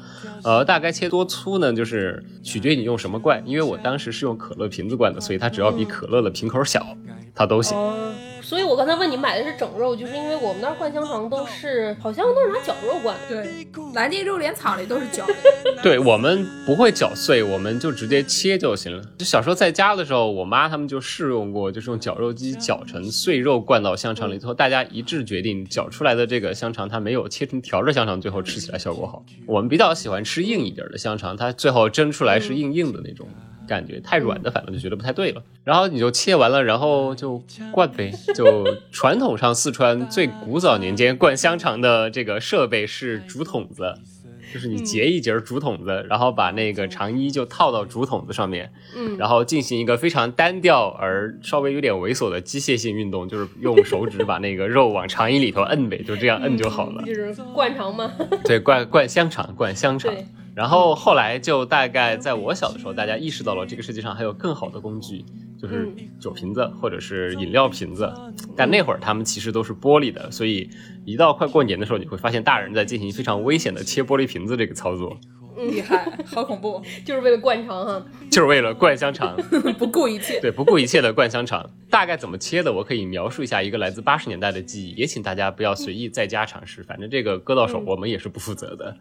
[0.42, 1.72] 呃，大概切多粗呢？
[1.72, 3.42] 就是取决于你用什么罐。
[3.46, 6.93] 因为我当时是用可乐瓶子灌的，所以它只要比可乐的瓶口小，
[7.34, 7.76] 它都行。
[7.76, 13.42] 哦，所以我刚才问你买的是整肉，就是因为我们那儿灌香肠都是好像都是拿绞肉灌的。
[13.42, 15.34] 对，南京肉联厂里都是绞的。
[15.82, 19.02] 对我们不会绞碎，我们就直接切就行了。
[19.18, 29.24] 就小时候在家的时候，我妈他们就试用过，就是用绞肉机绞成碎肉灌到香肠里头，大家一致决定绞出来的这个香肠它没有切成条的香肠最后吃起来效果好。
[29.46, 33.26] 我们比较喜欢吃硬一点的香肠，它最后蒸出来是硬硬的那种。
[33.66, 35.42] 感觉太软的，反正就觉得不太对了。
[35.64, 38.12] 然后你就切完了，然后就灌呗。
[38.34, 43.94] 就传统上四川最古早年间灌香肠的这个设备是竹筒子，
[44.52, 57.02] 就是你截一截竹筒子，然后把那个肠衣就套到竹筒子上面，嗯然后进行一个非常单调而稍微有点猥琐的机械性运动，就是用手指把那个肉往肠衣里头摁呗，就这样摁就好了。
[57.04, 58.12] 就是灌肠吗。
[58.44, 60.26] 对，灌灌香肠，灌香肠对。
[60.54, 65.24] 然后后来就大概在我小的时候，大家意识到了这个世界上还有更好的工具，
[65.60, 68.12] 就是酒瓶子或者是饮料瓶子。
[68.56, 70.70] 但那会儿他们其实都是玻璃的，所以
[71.04, 75.18] 一到快过年的时候，你会发现大人在进行非常危险的切玻璃瓶子这个操作，
[75.56, 78.06] 厉害，好恐怖， 就是为了灌肠哈。
[78.30, 79.36] 就是为了灌香肠。
[79.76, 80.38] 不顾一切。
[80.42, 81.68] 对，不顾一切的灌香肠。
[81.90, 88.96] 大概怎么切的，我可以描述一下一个来自八十年代的记忆，也请大家不要随意在家尝试，反正这个割到手我们也是不负责的。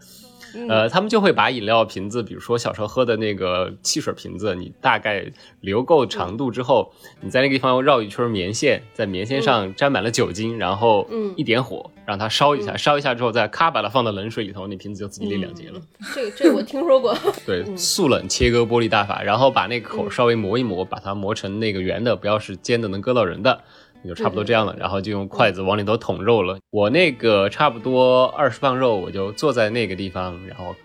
[0.69, 5.25] 呃，他们就会把饮料瓶子，比如说小时候喝的那个汽水瓶子，你大概
[5.61, 11.33] 留够长度之后，你在那个地方绕一圈棉线，在棉线上沾满了酒精，然后嗯。
[11.35, 15.81] 一点火让它烧一下，烧一下之后再咔把它放到冷水里头，那瓶子就自己裂两截了。
[16.13, 17.17] 这个这个我听说过。
[17.45, 24.75] 对，速冷切割玻璃大法，然后把那个口稍微磨一磨，把它磨成那个圆的，不要是尖的能割到人的，也就差不多这样了。
[24.77, 26.57] 然后就用筷子往里头捅肉了。
[26.71, 30.75] 我那个差不多二十磅肉，我就坐在那个地方，然后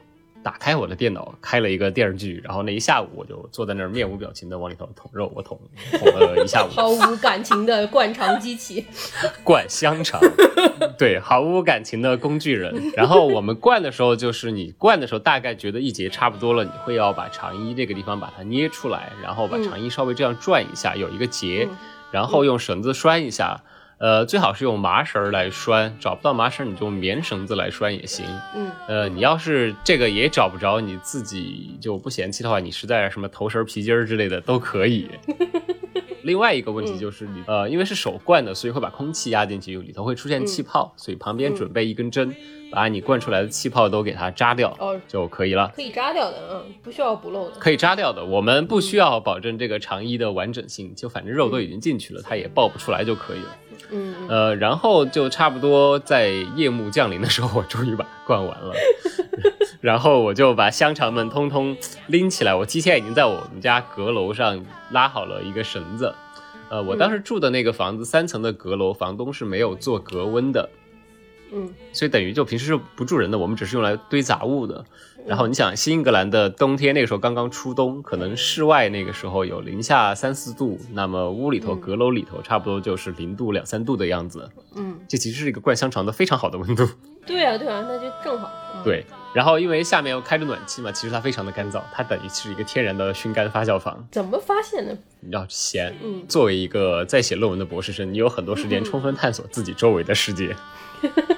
[0.42, 5.58] 打开我的电脑，开了一个电视剧，然后那一下午我就坐在那儿面无表情的往里头捅肉，我捅
[5.90, 8.86] 捅了一下午，毫无 感情的灌肠机器。
[9.44, 10.20] 灌香肠，
[10.96, 12.92] 对，毫无感情的工具人。
[12.96, 21.68] 然后我们灌的时候，就是你灌的时候，大概觉得一节差不多了，你会要把肠衣这个地方把它捏出来，然后把肠衣稍微这样转一下，有一个结，
[22.10, 23.62] 然后用绳子拴一下。
[23.98, 28.24] 呃，最好是用麻绳来拴，找不到麻绳你就用棉绳子来拴也行。
[28.54, 35.10] 嗯，呃，你要是这个也找不着，你自己就不嫌弃的话，你实在什么头绳、皮筋儿之类的都可以。
[36.22, 42.32] 另外一个问题就是你、呃，因为是手灌的，所以会把空气压进去，里头会出现气泡，所以旁边准备一根针，
[42.70, 45.72] 把你灌出来的气泡都给它扎掉哦就可以了。
[45.74, 47.56] 可以扎掉的，嗯，不需要补漏的。
[47.58, 53.56] 可以扎掉的，我们不需要保证这个肠衣的完整性，就反正肉都已经进去了，它也爆不出来就可以了。
[53.90, 58.74] 嗯，嗯呃，然后就差不多在夜幕降临的时候，我终于把它灌完了。
[59.80, 61.76] 然后我就把香肠们通通
[62.08, 66.12] 拎起来，我提前已经在我们家阁楼上拉好了一个绳子。
[66.68, 70.68] 呃，我当时住的那个房子三层的阁楼，房东是没有做隔温的，
[71.52, 74.84] 嗯所以等于就平时是不住人的，我们只是用来堆杂物的。
[75.26, 84.48] 然后你想，新英格兰的冬天那个时候刚刚初冬，可能室外那个时候有零下三四度，那么屋里头阁楼里头差不多就是零度两三度的样子。
[84.74, 86.88] 嗯，这其实是一个灌香肠的非常好的温度。
[87.26, 88.50] 对啊对啊，那就正好。
[88.74, 94.08] 嗯， 对，然后因为下面又开着暖气嘛，其实它非常的干燥，它等于是一个天然的熏干发酵房。
[94.10, 94.96] 怎么发现的？
[95.20, 100.56] 你要闲，嗯作为一个在写论文的博士生，你有很多时间充分探索自己周围的世界，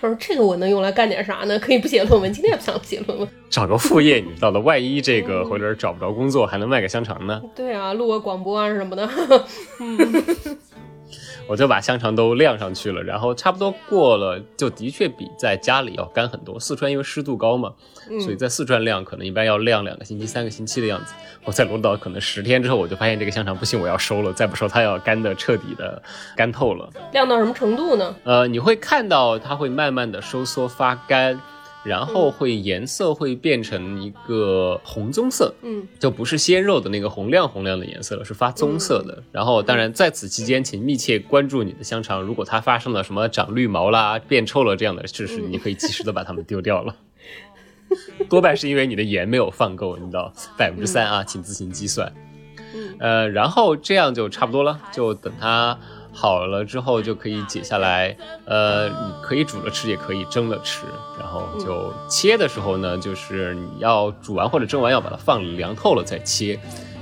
[0.00, 1.58] 我说这个我能用来干点啥呢？
[1.58, 3.28] 可以不写论文，今天也不想写论文。
[3.50, 7.40] 找个副业，你知道的，万一这个回头找不着工作，还能卖个香肠呢。
[7.54, 9.08] 对啊，录个广播啊什么的。
[11.48, 16.58] 我就把香肠都晾上去了，然后差不多过了，就的确比在家里要干很多。
[16.58, 17.72] 四川因为湿度高嘛，
[18.20, 21.14] 所以在四川晾可能一般要晾两个星期、三个星期的样子。
[21.44, 26.00] 我在罗岛可能十天之后，我就发现这个香肠不行，我要收了，再不收它要干的彻底的
[26.36, 26.88] 干透了。
[27.12, 28.14] 晾到什么程度呢？
[28.24, 31.40] 呃，你会看到它会慢慢的收缩发干，
[31.84, 39.22] 然后会颜色会变成一个红棕色，嗯，就不是鲜肉的那个红亮红亮的颜色了，是发棕色的。
[39.32, 46.94] 然后，当然在此期间，请密切关注你的香肠，如果它发生了什么长绿毛啦、变臭了这样的事实，你可以及时的把它们丢掉了。
[48.30, 52.12] 多半是因为你的盐没有放够，你知道，百分之三啊，请自行计算。
[52.74, 55.78] 嗯呃，然后这样就差不多了，就等它
[56.12, 58.16] 好了之后就可以解下来。
[58.44, 60.84] 呃，你可以煮了吃，也可以蒸了吃。
[61.18, 66.58] 然后就切的时候呢，就是你要煮完或者蒸完要把它放凉透了再切。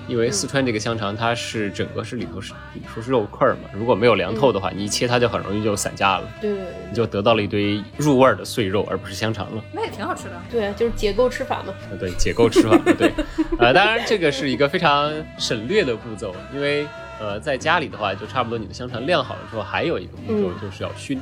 [0.08, 9.62] 因为四川这个香肠它是整个是里头是里说是肉块儿嘛，如果没有凉透的话，你一切它就很容易就散架了，对你就得到了一堆入味儿的碎肉，而不是香肠了。
[9.72, 10.32] 那也挺好吃的。
[10.50, 11.72] 对啊，就是解构吃法嘛。
[11.92, 13.12] 呃，对，解构吃法，对，
[13.60, 16.84] 呃，当然这个是一个非常省略的步骤，因为
[17.20, 21.20] 呃，在家里的话，就差不多你的香肠晾好了之后，还有一个步骤嗯就是要熏。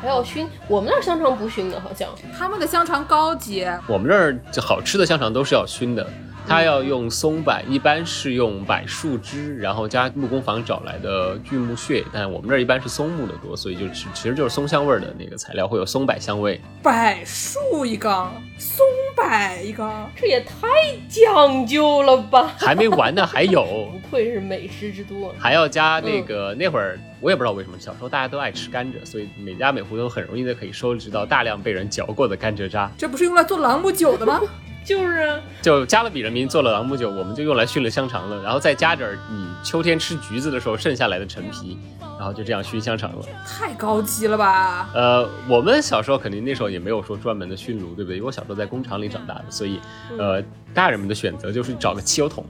[0.00, 2.08] 还要熏，我们那儿香肠不熏的，好像。
[2.38, 6.08] 他们的香肠高级，我们这儿就好吃的香肠都是要熏的，
[6.46, 16.60] 它要用松柏，一般是用柏树枝，然后加木工坊找来的锯木屑，但我们这儿一般是松木的多，所以就其其实就是松香味儿的那个材料，会有松柏香味。
[16.82, 16.92] 柏
[17.24, 18.84] 树一缸，松
[19.16, 19.24] 柏
[19.64, 20.66] 一缸，这也太
[21.08, 22.52] 讲究了吧！
[22.58, 23.62] 还没完呢，还有。
[23.92, 25.34] 不愧是美食之都啊。
[25.38, 32.90] 还要加那个、那会儿我也不知道为什么，小时候大家都爱吃甘蔗，所以每家每户都很容易的可以收集到大量被人嚼过的甘蔗渣。
[32.98, 34.40] 这不是用来做朗姆酒的吗？
[34.84, 41.78] 就是啊，就加勒比人民做了朗姆酒，我们就用来熏了香肠了，然后再加点儿你秋天吃橘子的时候剩下来的陈皮，
[42.18, 43.24] 然后就这样熏香肠了。
[43.46, 44.90] 太高级了吧！
[44.94, 48.16] 呃，我们小时候肯定那时候也没有说专门的熏炉，对不对？
[48.16, 49.80] 因为我小时候在工厂里长大的，所以
[50.18, 50.42] 呃，
[50.74, 52.44] 大人们的选择就是找个汽油桶，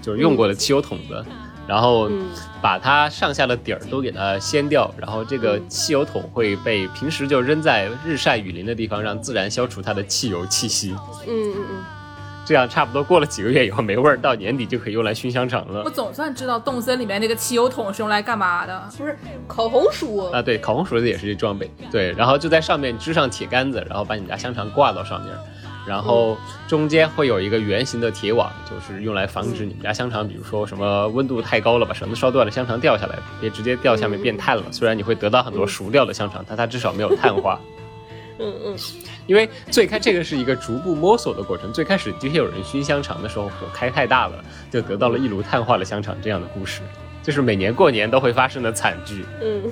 [0.00, 1.24] 就是用过的汽油桶子，
[1.66, 2.26] 然后嗯
[2.60, 10.94] 把它上下的底儿都给它掀掉，然后这个汽油桶会被平时就扔在日晒雨淋的地方，让自然消除它的汽油气息。
[11.26, 11.84] 嗯嗯嗯，
[12.44, 15.90] 这样差不多过了几个月以后没味儿，到年底就可以用来熏香肠了我。
[15.90, 18.82] 总算知道动森里面那个汽油桶是用来干嘛的。
[18.98, 25.32] 不是烤红薯，啊，对，烤红薯的也是这装备，对，然后就在上面支上铁杆子，然后把你家香肠挂到上面，
[25.86, 34.62] 然后中间会有一个圆形的铁网，就是用来防止你们家香肠，比如说什么温度太高了，把绳子烧断了，香肠掉下来，别直接掉下面变碳了。
[34.70, 37.60] 虽然你会得到很多熟掉的香肠，但它至少没有碳化。
[38.38, 38.76] 嗯嗯，
[39.28, 46.80] 因为最开这个是一个逐步摸索的过程，最开始的确有人熏香肠的时候火开太大了，就得到了一炉碳化的香肠这样的故事。
[47.22, 49.24] 就是每年过年都会发生的惨剧。
[49.40, 49.62] 嗯，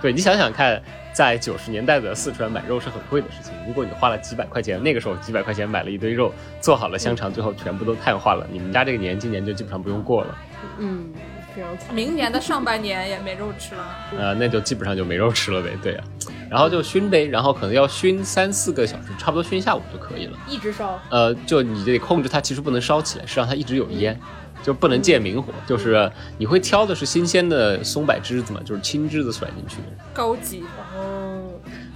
[0.00, 0.82] 对你想想看，
[1.18, 3.52] 在九十年代的四川买肉是很贵的事情。
[3.66, 10.38] 如果你花了几百块钱，那个时候几百块钱买了一堆肉，做好了香肠，最后全部都碳化了，你们家这个年今年就基本上不用过了。
[10.78, 11.12] 嗯，
[11.52, 11.92] 非常惨。
[11.92, 13.84] 明年的上半年也没肉吃了。
[14.16, 15.70] 呃，那就基本上就没肉吃了呗。
[15.82, 16.04] 对呀、
[16.48, 20.38] 然后就熏呗，然后可能要熏三四个小时，差不多熏一下午就可以了。
[20.46, 24.16] 一直烧，呃，就你得控制它，其实不能烧起来，是让它一直有烟，
[24.62, 25.52] 就不能见明火。
[25.66, 29.76] 就是你会挑的是新鲜的松柏枝子嘛，就是青枝子甩进去。
[30.12, 31.42] 高级，哦，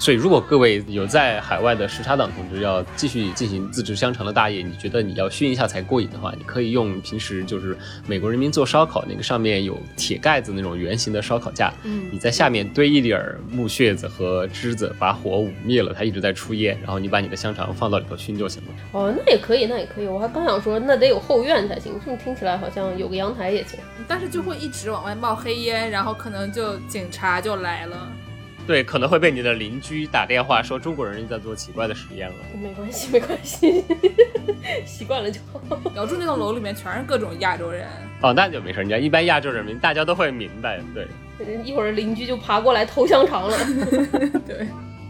[0.02, 18.68] 所以，如果各位有在海外的时差党同志要继续进行自制香肠的大业，你觉得你要熏一下才过瘾的话，你可以用平时就是美国人民做烧烤那个上面有铁盖子那种圆形的烧烤架，嗯你在下面堆一点儿木屑子和枝子，把火捂灭了，它一直在出烟，然后你把你的香肠放到里头熏就行了。
[18.90, 20.08] 哦，那也可以，那也可以。
[20.08, 21.92] 我还刚想说，那得有后院才行。
[22.04, 23.78] 这么听起来好像有个阳台也行。
[24.08, 28.12] 但是就会一直往外冒黑烟，然后可能就警察就来了。
[28.66, 32.36] 对，可能会被你的邻居打电话说中国人在做奇怪的实验了。
[32.62, 33.84] 没关系， 没关系，
[34.86, 35.60] 习惯了就好。
[35.94, 37.88] 姚柱那栋楼里面全是各种亚洲人，
[38.20, 41.06] 哦，那就没事，你看一般亚洲人民大家都会明白，对，
[41.64, 43.56] 一会儿邻居就爬过来偷香肠了。
[44.46, 44.66] 对，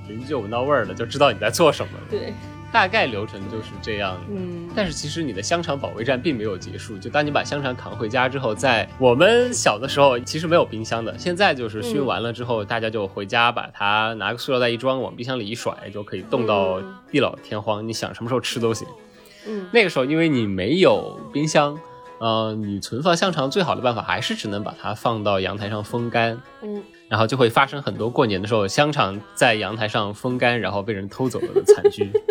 [0.09, 2.05] 邻居就闻到味儿了，就知道你在做什么了。
[2.11, 2.33] 对，
[2.73, 4.19] 大概流程就是这样。
[4.31, 18.89] 嗯，但是其实你的香肠保卫战并没有结束，就当你把香肠扛回家之后，在我们小的时候其实没有冰箱的，现在就是熏完了之后，大家就回家把它拿个塑料袋一装，往冰箱里一甩，就可以冻到嗯地老天荒，你想什么时候吃都行。
[19.47, 21.79] 嗯，那个时候因为你没有冰箱，
[22.19, 32.11] 呃，你存放香肠最好的办法还是只能把它放到阳台上风干，嗯，然后就会发生很多过年的时候香肠在阳台上风干，然后被人偷走了的惨剧。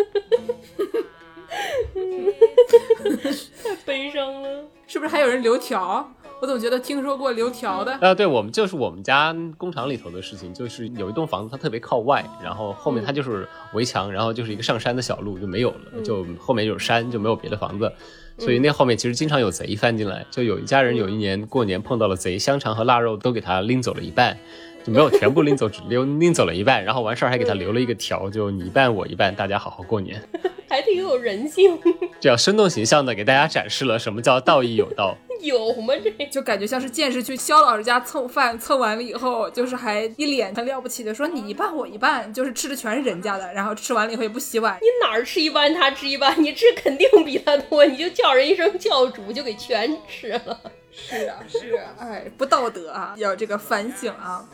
[3.62, 4.64] 太悲伤了。
[4.86, 6.08] 是不是还有人留条？
[6.40, 7.92] 我怎么觉得听说过留条的？
[8.00, 17.92] 呃，对，我们就是我们家工厂里头的事情，就是有一栋房子，它特别靠外，然后后面它就是围墙，然后就是一个上山的小路就没有了，就后面有山，就没有别的房子，
[18.38, 20.24] 所以那后面其实经常有贼翻进来。
[20.30, 24.38] 就有一家人有一年过年碰到了贼，香肠和腊肉都给他拎走了一半。
[24.84, 30.20] 就没有全部拎走，只拎拎走了一半，然后完事儿还给他留了一个条，就你一半我一半，大家好好过年。
[30.68, 31.78] 还挺有人性，
[32.22, 35.18] 这样生动形象的给大家展示了什么叫道义有道。
[35.42, 35.92] 有吗？
[36.00, 44.78] 这就感觉像是见识去肖老师家蹭饭，蹭完了以后，就是还一脸很了不起的说你一半我一半，就是吃的全是人家的，然后吃完了以后也不洗碗。
[44.80, 50.60] 你哪儿吃一半，他吃一半，你吃肯定比他多，你就叫人一声教主，就给全吃了。
[50.92, 54.48] 是啊，是啊，哎，不道德啊，要这个反省啊。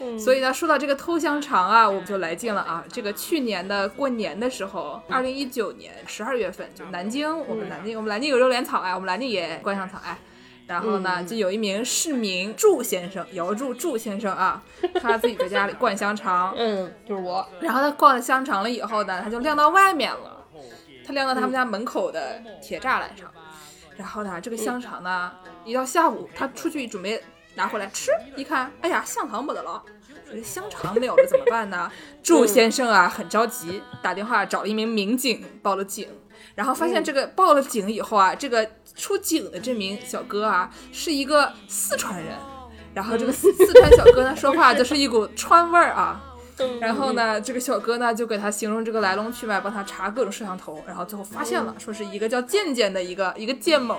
[0.00, 2.84] 嗯所以呢，说到这个偷香肠啊，我们就来劲了啊。
[2.90, 10.16] 这个去年的过年的时候，二零一九年十二月份，就南京，我们南京，我们南京有肉莲草哎，我们南京也灌香草哎。
[10.66, 14.62] 然后呢，就有一名市民祝先生，姚祝祝先生啊，
[15.00, 17.44] 他自己在家里灌香肠，嗯， 就是我。
[17.60, 20.46] 然后他灌了香肠了以后呢，他就晾到外面了，
[21.04, 23.28] 他晾到他们家门口的铁栅栏上。
[23.96, 25.32] 然后呢，这个香肠呢，
[25.64, 27.20] 一到下午，他出去准备
[27.60, 29.82] 拿回来吃，一看，哎呀，香肠没得了。
[30.30, 31.92] 这香肠没有了怎么办呢？
[32.22, 36.08] 祝先生啊很着急，打电话找了一名民警报了警，
[36.54, 42.34] 然后发现这个报了警以后啊，这个出警的这名小哥啊是一个四川人，
[42.94, 46.18] 然后这个四四川小哥呢说话就是一股川味儿啊。
[46.80, 53.98] 然后呢，这个小哥呢就给他形容这个来龙去脉，帮他查各种摄像头，然后最后发现了，说是一个叫健健的一个一个健某，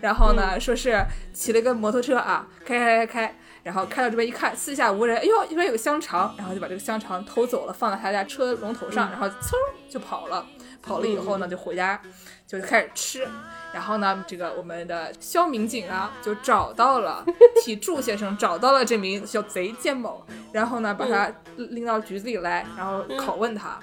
[0.00, 9.52] 然后呢说是骑了一个摩托车啊，开开开开，然后开到这边一看，四下无人，哎呦，这边有个香肠，然后就把这个香肠偷走了，放在他家车龙头上，然后嗖
[9.88, 10.46] 就跑了，
[10.82, 12.00] 跑了以后呢就回家
[12.46, 13.28] 就开始吃。
[13.72, 17.24] 然后呢，这个我们的肖民警啊，就找到了
[17.64, 23.80] 替祝先生找到了这名小贼健某，然后呢，把他拎到局子里来，然后拷问他。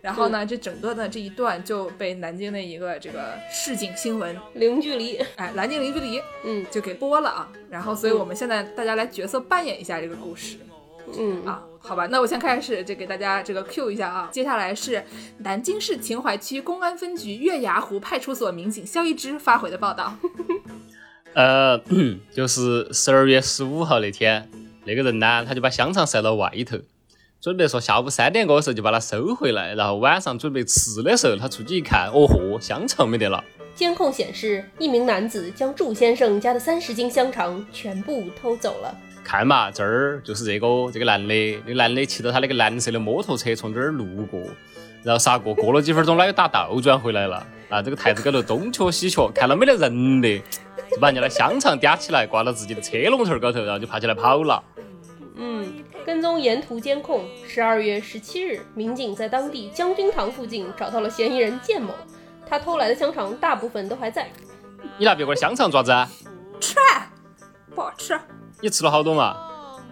[0.00, 7.48] 然后呢，这整个的这一段就被南京的一个这个市井新闻，零距离，哎，南京零距离嗯就给播了啊。
[7.70, 10.58] 然后，所以我们现在大家来角色扮演一下这个故事。
[11.18, 14.28] 嗯啊，好吧，那我先开始就给大家这个 Q 一下啊。
[14.32, 15.04] 接下来是
[15.38, 20.16] 南京市秦淮区公安分局月牙湖派出所民警肖一之发回的报道。
[21.34, 21.80] 呃，
[22.32, 24.50] 就是十二月十五号那天，
[24.84, 26.76] 那个人呢，他就把香肠塞到外头，
[27.40, 33.42] 准备说下午三点过的时候就把它收回来，然后晚上准备吃的时候，他出去一看，哦豁，香肠没得了。
[33.74, 38.94] 监控显示，一名男子将祝先生家的三十斤香肠全部偷走了。
[39.24, 44.40] 看嘛，这儿就是这个这个男的，那个男的骑着他那个蓝色的摩托车从这儿路过，
[45.02, 47.46] 然后啥过，过了几分钟，他又打倒转回来了。
[47.68, 50.38] 啊，这个台子高头东瞧西瞧，看到没得人的，
[50.90, 54.62] 就把人家的香肠叼起来挂到自己的车龙头高头，然后就爬起来跑了。
[55.36, 55.72] 嗯，
[56.04, 61.94] 跟踪沿途监控，十二月十七日，民警在当地将军堂附近找到了嫌疑人建某，
[62.46, 64.28] 他偷来的香肠大部分都还在。
[64.98, 66.10] 你拿别个的香肠做啥子啊？
[66.60, 66.76] 吃，
[67.74, 68.20] 不好吃，
[68.62, 69.36] 你吃了好多嘛？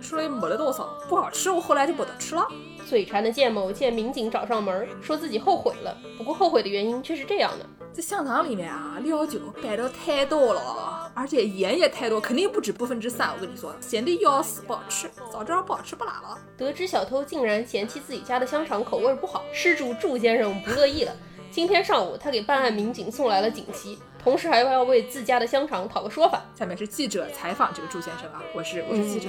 [0.00, 2.46] 吃了也没得多少，不好吃，我后来就没得吃了。
[2.88, 13.32] 嘴馋的建某见民警找上门，说自己后悔了，不过后悔的原因却是这样的：这香肠里面啊，料酒摆的太多了，而且盐也太多，肯定不止百分之三。
[13.34, 16.38] 我跟你说，咸的要死，不好吃，早知道不好吃不拿了。
[16.56, 21.12] 得知小偷竟然嫌弃自己家的香肠口味不好，失主祝先生不乐意了。
[21.50, 26.42] 今天上午，他给办案民警送来了锦旗，同时还要为自家的香肠讨个说法。
[26.54, 29.28] 下面是记者采访这个朱先生啊，我是我是记者。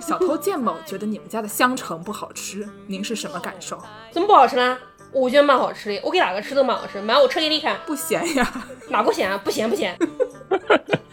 [0.00, 3.78] 小偷建某觉得你们家的香肠不好吃，您是什么感受？
[4.10, 4.78] 怎么不好吃呢？
[5.10, 7.00] 我觉得蛮好吃的，我给哪个吃都蛮好吃。
[7.00, 8.66] 妈，我吃给你看，不咸呀？
[8.88, 9.40] 哪个咸啊？
[9.42, 9.96] 不咸不咸。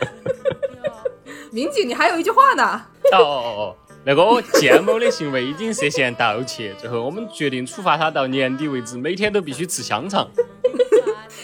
[1.52, 2.82] 民警，你还有一句话呢？
[3.14, 10.28] 哦哦哦，那个建某的行为已经涉嫌盗窃，最后我们决定处罚他到年底为止，每天都必须吃香肠。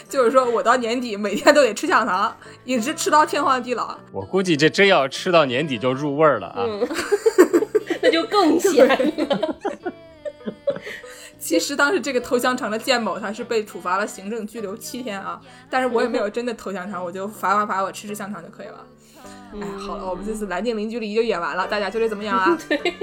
[0.09, 3.97] 就是说我到年底每天都得吃香肠，一直吃到天荒地老。
[4.11, 6.65] 我估计这真要吃到年底就入味儿了啊！
[8.01, 9.55] 那就更 咸了。
[11.39, 15.39] 其实当时这个偷香肠的建某他是被处罚了行政拘留七天啊，
[15.69, 18.85] 但是我也没有真的偷香肠，我就罚罚罚我吃吃香肠就可以了。
[19.53, 22.57] 哎，好了，我们这次《蓝镜零》距离就演完了，大家觉得怎么样啊？
[22.67, 22.93] 对。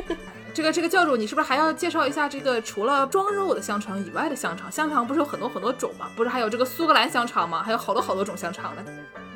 [0.55, 4.70] 这个这个教主，你是不是还要介绍一下这个除了装肉的香肠以外的香肠？
[4.70, 6.09] 香肠不是有很多很多种吗？
[6.14, 7.61] 不是还有这个苏格兰香肠吗？
[7.61, 8.84] 还有好多好多种香肠呢。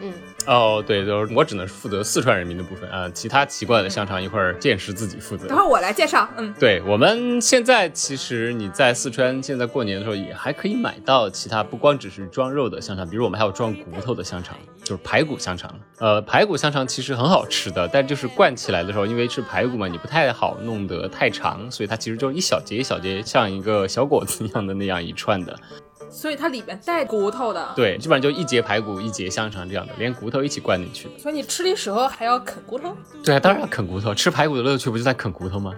[0.00, 0.12] 嗯，
[0.46, 5.48] 哦，对，就是我只能负责四川人民的部分啊，其他奇怪的香肠一会儿见识自己负责。
[5.48, 6.28] 等会儿我来介绍。
[6.36, 15.72] 嗯，对，我们现在其实你在四川现在过年的时候也还可以买到其他不光只是装肉的香肠，比如我们还有装骨头的香肠，就是排骨香肠。
[15.98, 25.58] 呃，排骨香肠其实很好吃的，但就是灌起来的时候，因为是排骨嘛，你不太好弄得太长，所以它其实就是一小节一小节，像一个小果子一样的那样一串的。
[26.18, 31.16] 所以它里面带骨头的，对，基本上就一节排骨一节香肠这样的，连骨头一起灌进去的。
[31.16, 32.96] 所以你吃的时候还要啃骨头？
[33.22, 35.72] 对啊，当然要啃骨头，吃排骨的乐趣不就在啃骨头吗？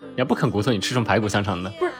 [0.00, 1.72] 你要不啃骨头，你吃什么排骨香肠呢？
[1.76, 1.92] 不是。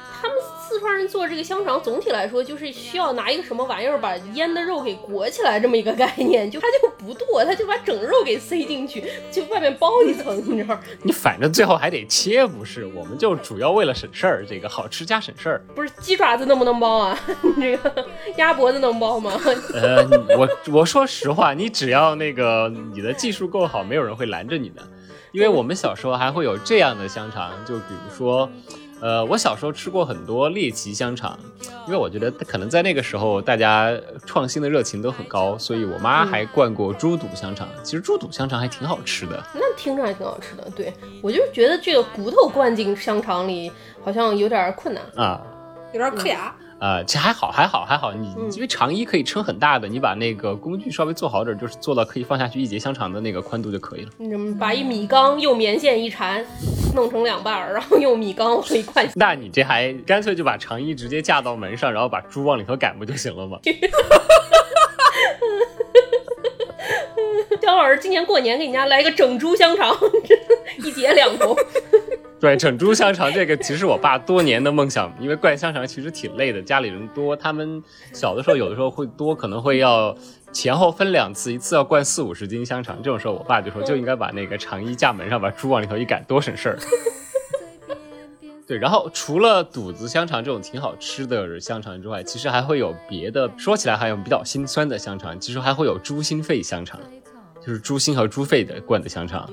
[1.11, 10.79] 做这个香肠，总体来说就是需要拿一个什么玩意儿把腌的肉给裹起来，这么一个概念，就它就不剁，它就把整肉给塞进去，就外面包一层，你知道？
[11.03, 12.87] 你反正最后还得切，不是？
[12.95, 15.65] 我们就主要为了省事儿，这个好吃加省事儿。
[15.75, 17.19] 不是鸡爪子能不能包啊？
[17.57, 18.07] 你这个
[18.37, 19.33] 鸭脖子能包吗？
[19.75, 20.07] 呃，
[20.39, 24.83] 我我说实话，你只要那个你的技术够好，没有人会拦着你的，
[25.33, 28.49] 因为我们小时候还会有这样的香肠，就比如说。
[29.01, 31.39] 呃，我小时候吃过很多猎奇香肠，
[31.87, 33.91] 因为我觉得可能在那个时候大家
[34.27, 37.69] 创新的热情都很高，所以我妈还灌过猪肚香肠。
[37.83, 40.71] 其实猪肚香肠还挺好吃的，那听着还挺好吃的。
[40.77, 40.93] 对
[41.23, 43.73] 我就是觉得这个骨头灌进香肠里
[44.05, 45.41] 好像有点困难啊，
[45.93, 46.55] 有点磕牙。
[46.81, 48.11] 呃，其实还好，还好，还好。
[48.13, 54.11] 你因为肠衣可以撑很大的，你把那个工具稍微做好点，就是做到可以放下去一节香肠的那个宽度就可以了。
[54.17, 56.43] 你把一米缸用棉线一缠，
[56.95, 59.07] 弄成两半儿，然后用米缸往里灌。
[59.15, 63.59] 那你这还干脆就把肠衣直接架到门上，然后把猪往里头赶不就行了吗？
[67.61, 69.95] 姜老师今年过年给你家来个整猪香肠，
[70.83, 71.55] 一节两头。
[72.41, 77.83] 对，整猪香肠这个其实我爸多年的梦想，因为灌香肠其实挺累的，家里人多，他们
[78.15, 80.17] 小的时候有的时候会多，可能会要
[80.51, 86.79] 前后分两次，一次要灌四五十斤香肠，这种时候我爸就说就应该把那个肠衣架门上，把猪往里头一赶，多省事儿。
[88.67, 96.99] 对，然后除了肚子香肠这种挺好吃的香肠之外，其实还会有别的，说起来还有比较心酸的香肠，其实还会有猪心肺香肠。
[97.65, 99.49] 就是猪心和猪肺的灌的香肠，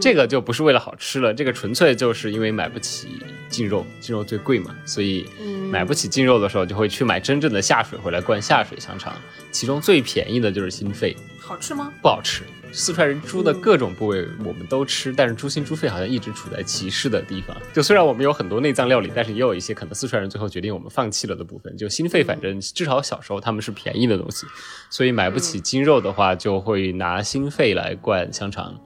[0.00, 3.08] 这个就不是为了好吃了，这个纯粹就是因为买不起
[3.48, 5.26] 净肉，净肉最贵嘛，所以
[5.70, 9.14] 买不起净肉的时候，就会去买真正的下水回来灌下水香肠，
[9.50, 11.16] 其中最便宜的就是心肺，
[11.50, 11.92] 好吃吗？
[12.00, 12.44] 不好吃。
[12.70, 17.56] 四川人猪的各种部位我们都吃，但是猪心猪肺好像一直处在歧视的地方。
[17.72, 21.76] 就虽然我们有很多内脏料理，但是也有一些可能四川人最后决定我们放弃了的部分。
[21.76, 24.46] 就心肺，反正至少小时候他们是便宜的东西，
[24.90, 28.80] 所以买不起精肉的话，就会拿心肺来灌香肠。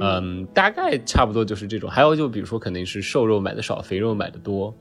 [0.00, 1.90] 嗯，大概差不多就是这种。
[1.90, 4.74] 还有就比如说，肯定是瘦肉买的少，肥肉买的多。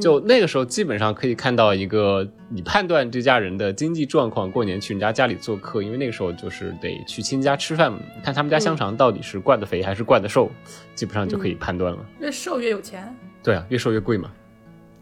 [0.00, 4.50] 就那个时候，基本上可以看到一个你判断这家人的经济状况。
[4.50, 7.92] 过年去人家家里做客，因为那个时候就是得去亲家吃饭，
[8.22, 10.50] 看他们家香肠到底是灌的肥还是灌的瘦，
[10.94, 11.98] 基本上就可以判断了。
[12.20, 13.14] 越瘦越有钱。
[13.42, 14.30] 对啊，越瘦越贵嘛。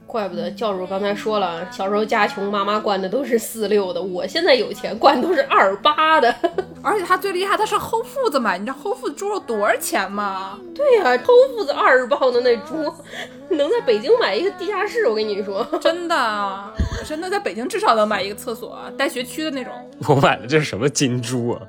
[0.07, 6.35] 怪不得教主刚才说了，小时候家穷，妈妈灌的都是四六的，我现在有钱，灌都是二八的。
[6.81, 10.59] 而且他最厉害，他是齁腹子买，你知道齁腹子猪肉多少钱吗？
[10.75, 12.75] 对呀、偷父子二十磅的那猪，
[13.51, 15.67] 能在北京买一个地下室，我跟你说。
[15.83, 19.73] 真的，真的在北京至少能买一个厕所，带学区的那种。
[20.09, 21.63] 我买的这是什么金猪啊？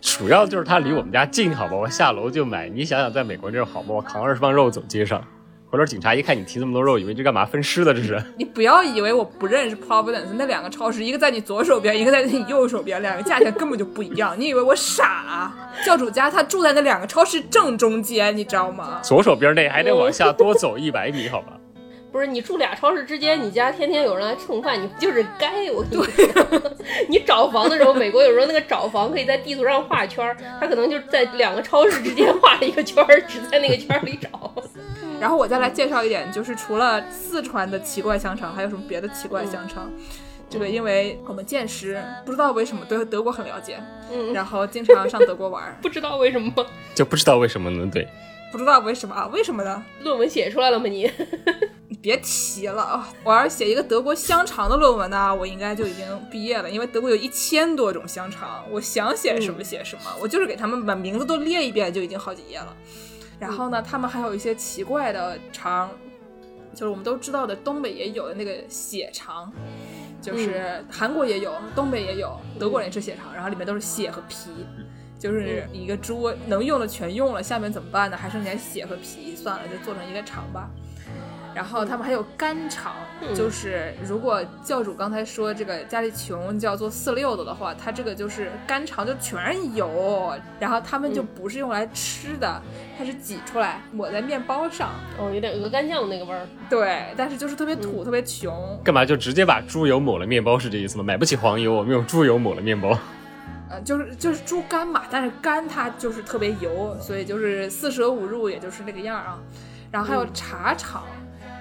[0.00, 1.74] 主要就是它离我们家近，好吧？
[1.74, 2.68] 我下楼就买。
[2.68, 3.94] 你想想，在美国这种好吗？
[3.94, 5.22] 我扛二十磅肉走街上，
[5.70, 7.94] 回头警察一看你提这么多肉，以为这干嘛分尸的？
[7.94, 8.20] 这是？
[8.36, 14.34] 你不要以为我不认识 Providence 那两个超市，一个在你左手边，一个在你右手边，两个价钱根本就不一样。
[14.38, 15.70] 你以为我傻啊？
[15.86, 18.98] 教主家他住在那两个超市正中间，你知道吗？
[19.00, 21.52] 左手边那还得往下多走一百米，好吧？
[22.10, 25.70] 不是你住俩超市之间，你家天天有人来蹭饭，你就是该。
[25.70, 26.72] 我跟你说，
[27.08, 34.52] 你找房的时候，美国有时候那个找房可以在地图上画圈儿，他可能就在两个超市之间画了一个圈儿，只在那个圈儿里找。
[35.20, 39.92] 然后我再来介绍一点，就是除了四川的奇怪香肠，还有什么别的奇怪香肠？
[40.48, 43.78] 这个因为我们见识不知道为什么对德国很了解，
[44.10, 46.52] 嗯，然后经常上德国玩儿， 不知道为什么
[46.92, 47.88] 就不知道为什么呢？
[47.92, 48.08] 对，
[48.50, 49.28] 不知道为什么啊？
[49.32, 49.84] 为什么呢？
[50.00, 51.08] 论文写出来了吗你？
[51.86, 53.08] 你别提了啊！
[53.22, 62.74] 我要是写一个德国香肠的论文呢，我应该就已经毕业了，因为德国有一千多种香肠，我想写什么写什么，我就是给他们把名字都列一遍就已经好几页了。
[63.40, 65.90] 然后呢，他们还有一些奇怪的肠，
[66.72, 69.52] 就是我们都知道的，东北也有的那个血肠，
[70.22, 74.50] 就是韩国也有，东北也有，德国人也吃血肠，然后里面都是血和皮。
[75.18, 78.16] 就是一个猪能用的全用了，下面怎么办呢？
[78.16, 80.70] 还剩点血和皮，算了，就做成一个肠吧。
[81.54, 82.94] 然后他们还有干肠，
[83.34, 92.62] 就是如果教主刚才说这个家里穷就要做四六的的话，他这个就是干肠就全是油，然后他们就不是用来吃的，
[92.96, 94.90] 它是挤出来抹在面包上。
[95.18, 96.46] 哦，有点鹅肝酱那个味儿。
[96.68, 98.80] 对，但是就是特别土，特别穷。
[98.84, 101.02] 干嘛就直接把猪油抹了面包是这意思吗？
[101.04, 102.96] 买不起黄油，我们用猪油抹了面包。
[103.68, 109.38] 呃，就是就是猪肝嘛，但是肝它就是特别油，所以就是四舍五入也就是那个样儿啊。
[109.92, 111.04] 然后还有茶肠，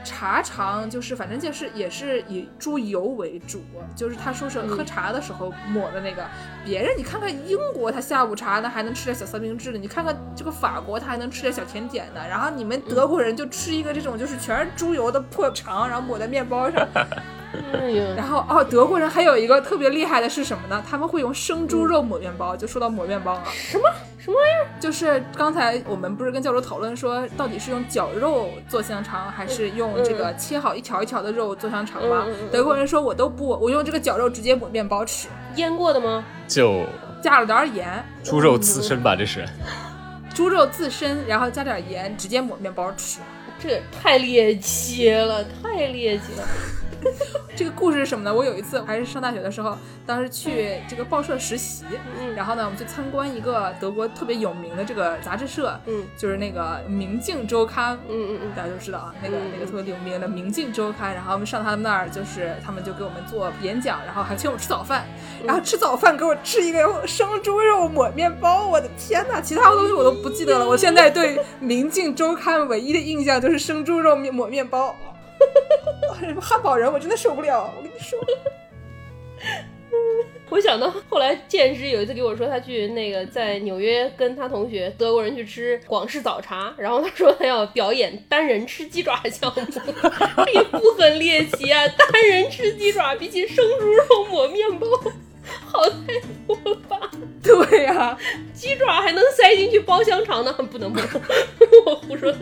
[0.09, 3.61] 茶肠就是反正就是也是以猪油为主，
[3.95, 6.25] 就是他说是喝茶的时候抹的那个。
[6.65, 12.21] 别人你看看英国，他下午茶呢还能吃点小三明治呢，你看看这个法国，他还能吃点小甜点呢。
[12.27, 16.87] 然后你们德国人就吃一个这种就是全是猪油的破肠，然后抹在面包上。
[17.73, 20.83] 哎呀，然后哦，德国人还有一个特别厉害的是什么呢？
[20.87, 22.55] 他们会用生猪肉抹面包。
[22.55, 23.83] 就说到抹面包了，什么
[24.17, 24.79] 什么玩意儿？
[24.79, 32.25] 就是刚才我们不是跟教授讨论说，到底是用绞肉做香肠，还是用这个切好一条一条的肉做香肠吗？
[32.27, 36.23] 嗯嗯嗯德国人说我都不，我用这个绞肉直接抹面包吃，腌过的吗？
[36.47, 36.83] 就
[37.21, 39.43] 加了点盐，猪肉刺身吧，这是。
[40.35, 43.19] 猪肉自身，然后加点盐，直接抹面包吃。
[43.61, 46.47] 这太猎奇了，太猎奇了。
[47.55, 48.33] 这个故事是什么呢？
[48.33, 51.85] 我有一次还是上大学的时候，当时去这个报社实习，
[52.19, 52.35] 嗯。
[52.35, 56.05] 然后呢，我们去参观一个德国特别有名的这个杂志社，嗯。
[56.17, 65.05] 就是那个《明镜周刊》，嗯嗯嗯，大家都知道啊，那个嗯那个特别有名的《明镜周刊》，然后我们上他们那儿，就是他们就给我们做演讲，然后还请我们吃早饭，
[65.45, 70.67] 然后吃早饭给我吃一个生猪肉抹面包，我的天呐，其他东西我都不记得了。
[70.67, 74.95] 我现在对《明镜周刊》唯一的印象就是生猪肉面抹面包，
[76.41, 78.19] 汉堡人我真的受不了，我跟你说。
[80.49, 89.61] 我想到后来建师有一次给我说，他去那个在纽约跟他同学德国人去吃广式早茶，然后他说他要表演单人吃鸡爪项目，
[90.45, 91.87] 这也不很猎奇啊！
[91.87, 94.87] 单人吃鸡爪比起生猪肉抹面包
[95.65, 96.99] 好太多了吧？
[97.43, 98.17] 对呀、
[98.53, 100.51] 鸡爪还能塞进去包香肠呢？
[100.71, 101.07] 不能不能，
[101.85, 102.39] 我胡说的。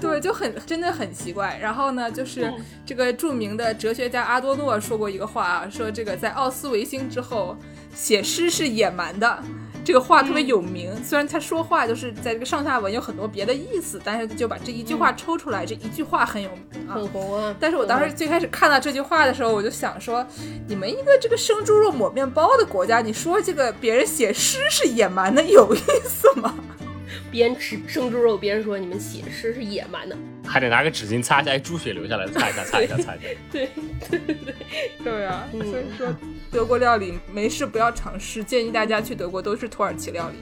[0.00, 1.58] 对，就很真的很奇怪。
[1.60, 2.54] 然后呢，就是嗯
[2.86, 7.56] 这个著名的哲学家阿多诺说过一个话啊，说这个在奥斯维辛之后，
[7.94, 9.42] 写诗是野蛮的。
[9.82, 16.94] 这个话特别有名，虽然他说话就是在这个上下文有很多别的意思，但是就把这一句话抽出来，这一句话很有名啊。
[16.96, 17.56] 很红啊！
[17.58, 20.24] 但是我当时最开始看到这句话的时候，我就想说，
[20.68, 26.54] 你们一个这个生猪肉抹面包的国家，你说这个别人写诗是野蛮的，有意思吗？
[27.30, 33.28] 边吃生猪肉边说你们写诗是野蛮的，还得拿个纸巾擦一下，哎，猪血流下来，擦一下，擦一下，擦一下。
[33.50, 33.68] 对
[34.08, 34.54] 对对对，
[35.04, 36.06] 对啊，嗯所以说
[36.50, 40.36] 德国料理没事不要尝试，建议大家去德国都是土耳其料理。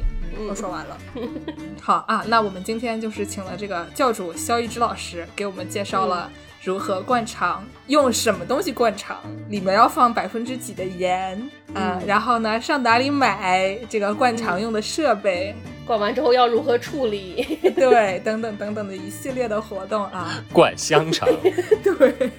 [0.48, 0.96] 我说完了。
[1.80, 6.30] 好啊，那我们今天就是请了这个教主肖一之老师给我们介绍了
[6.62, 15.56] 如何灌肠，用什么东西灌肠，里面要放百分之几的盐啊、然后呢上哪里买这个灌肠用的设备。
[15.88, 17.42] 灌完之后要如何处理？
[17.74, 21.26] 对，等等等等的一系列的活动啊，灌香肠，
[21.82, 22.30] 对。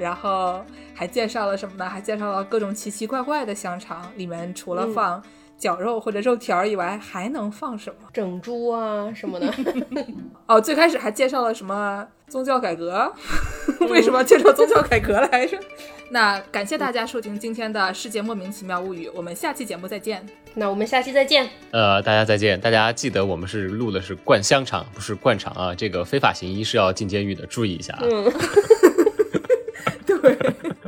[0.00, 0.64] 然后
[0.94, 1.84] 还介绍了什么呢？
[1.88, 5.22] 还介绍了各种奇奇怪怪的香肠，里面除了放
[5.58, 8.08] 绞肉或者肉条以外，还能放什么？
[8.12, 9.54] 整猪啊什么的。
[10.48, 13.12] 哦，最开始还介绍了什么宗教改革？
[13.88, 15.58] 为什么要介绍宗教改革来着？
[16.10, 20.24] 那感谢大家收听今天的世界莫名其妙物语，我们下期节目再见。
[20.54, 21.48] 那我们下期再见。
[21.72, 22.60] 呃，大家再见。
[22.60, 25.74] 大家记得我们是录的是灌香肠，不是灌肠啊。
[25.74, 28.02] 这个非法行医是要进监狱的，注意一下啊。
[28.02, 28.32] 嗯，
[30.06, 30.38] 对，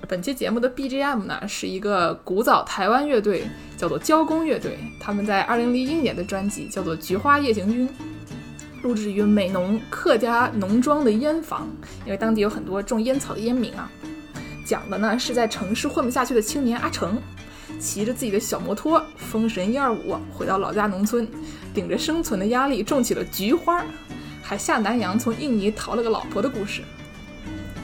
[0.07, 3.45] 本期节目的 BGM 呢是一个古早台湾乐队，
[3.77, 4.79] 叫做交工乐队。
[5.01, 7.89] 他们在2001年的专辑叫做《菊花夜行军》，
[8.87, 11.69] 录制于美浓客家农庄的烟房，
[12.05, 13.91] 因为当地有很多种烟草的烟民啊。
[14.65, 17.21] 讲的呢是在城市混不下去的青年阿成，
[17.81, 21.27] 骑着自己的小摩托，风神一二五回到老家农村，
[21.75, 23.85] 顶着生存的压力种起了菊花，
[24.41, 26.83] 还下南洋从印尼逃了个老婆的故事。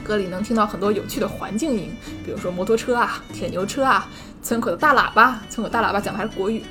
[0.05, 1.89] 歌里能听到很多有趣的环境音，
[2.25, 4.09] 比如说摩托车啊、铁牛车啊、
[4.41, 5.41] 村口的大喇叭。
[5.49, 6.63] 村口大喇叭讲的还是国语。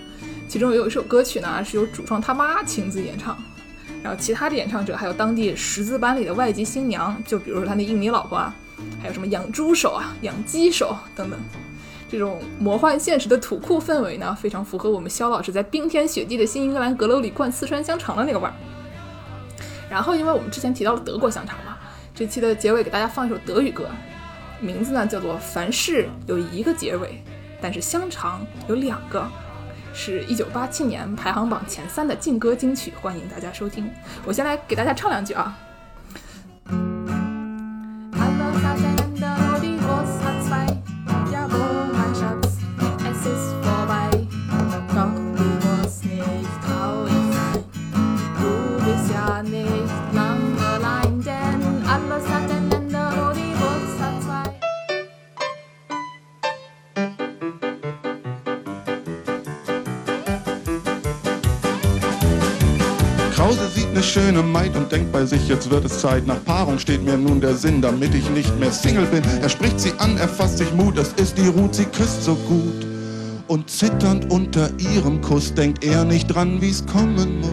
[0.49, 3.37] 其中有一首歌曲呢是由主创他妈亲自演唱，
[4.03, 8.55] 然后其他的演唱者还有当地十字班里的外籍新娘，就比如说他那印尼老婆啊，
[9.01, 11.39] 还有什么养猪手啊、养鸡手等等。
[12.11, 18.53] 这种魔幻现实的土库氛围呢，非常符合我们肖老师在冰天雪地的新英格兰阁楼里灌四川香肠的那个味儿。
[19.89, 21.79] 然后，因为我们之前提到了德国香肠嘛，
[22.15, 23.87] 这期的结尾给大家放一首德语歌，
[24.61, 27.23] 名字呢叫做《凡事有一个结尾，
[27.63, 29.21] 但是香肠有两个》，
[29.95, 33.91] 是一九八七年排行榜前三的劲歌金曲，欢迎大家收听。
[34.25, 35.59] 我先来给大家唱两句啊。
[64.33, 66.27] Sieht eine schöne Maid und denkt bei sich, jetzt wird es Zeit.
[66.27, 69.23] Nach Paarung steht mir nun der Sinn, damit ich nicht mehr Single bin.
[69.43, 72.35] Er spricht sie an, er fasst sich Mut, es ist die Ruth, sie küsst so
[72.35, 72.87] gut.
[73.49, 77.51] Und zitternd unter ihrem Kuss denkt er nicht dran, wie's kommen muss.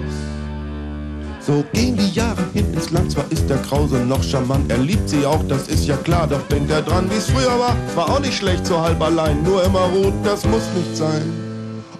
[1.45, 5.09] So gehen die Jahre hin ins Land, zwar ist der Krause noch charmant, er liebt
[5.09, 8.19] sie auch, das ist ja klar, doch denkt er dran, wie's früher war, war auch
[8.19, 11.23] nicht schlecht, so halb allein, nur immer rot, das muss nicht sein.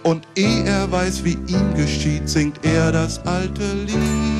[0.03, 4.38] Und ehe er weiß, wie ihm geschieht, singt er das alte Lied.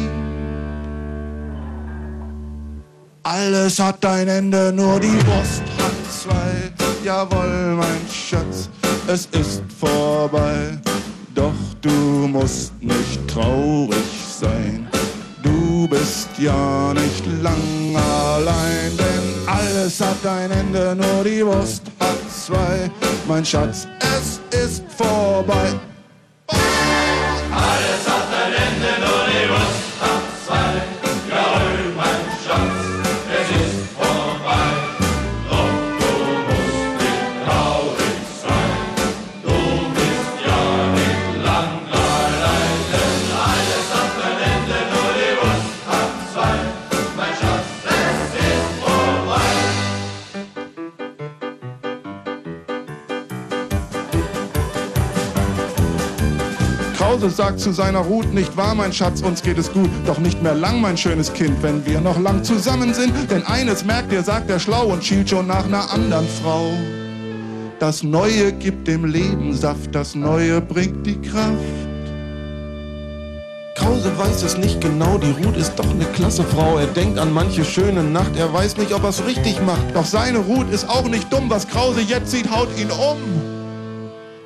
[3.24, 6.72] Alles hat ein Ende, nur die Wurst hat zwei.
[7.04, 8.70] Jawohl, mein Schatz,
[9.08, 10.78] es ist vorbei.
[11.36, 13.98] Doch du musst nicht traurig
[14.40, 14.88] sein.
[15.44, 22.18] Du bist ja nicht lang allein, denn alles hat ein Ende, nur die Wurst hat
[22.30, 22.90] zwei.
[23.28, 25.79] Mein Schatz, es ist vorbei.
[57.40, 60.56] Sagt zu seiner Ruth, nicht wahr, mein Schatz, uns geht es gut, doch nicht mehr
[60.56, 63.14] lang, mein schönes Kind, wenn wir noch lang zusammen sind.
[63.32, 66.70] Denn eines merkt ihr, sagt er schlau und schielt schon nach einer anderen Frau.
[67.80, 71.80] Das Neue gibt dem Leben Saft, das Neue bringt die Kraft.
[73.76, 76.78] Krause weiß es nicht genau, die Ruth ist doch eine klasse Frau.
[76.78, 79.96] Er denkt an manche schöne Nacht, er weiß nicht, ob er's richtig macht.
[79.96, 83.49] Doch seine Ruth ist auch nicht dumm, was Krause jetzt sieht, haut ihn um.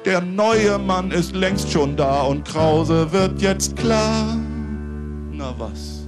[0.06, 4.36] Der neue Mann ist längst schon da und Krause wird jetzt klar.
[5.32, 6.08] Na was?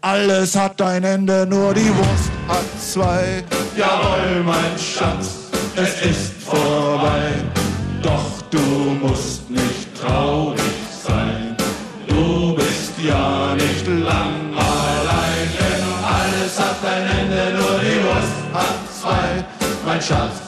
[0.00, 3.44] Alles hat ein Ende, nur die Wurst hat zwei.
[3.76, 7.32] Jawohl, mein Schatz, es ist vorbei.
[8.02, 8.58] Doch du
[9.02, 10.60] musst nicht traurig
[11.06, 11.56] sein.
[12.08, 18.78] Du bist ja nicht lang allein, denn alles hat ein Ende, nur die Wurst hat
[18.98, 19.44] zwei.
[19.84, 20.45] Mein Schatz,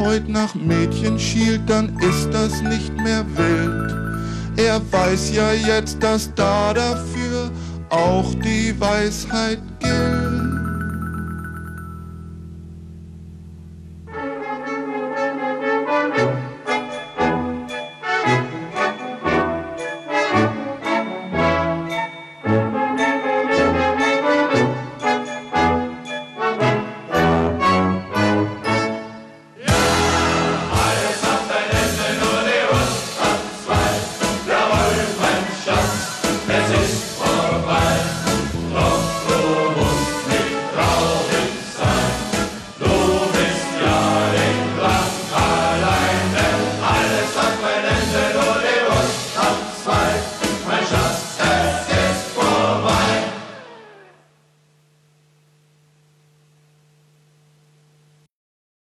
[0.00, 3.94] Krause heut nach Mädchen schielt, dann ist das nicht mehr wild.
[4.56, 7.50] Er weiß ja jetzt, dass da dafür
[7.90, 9.58] auch die Weisheit.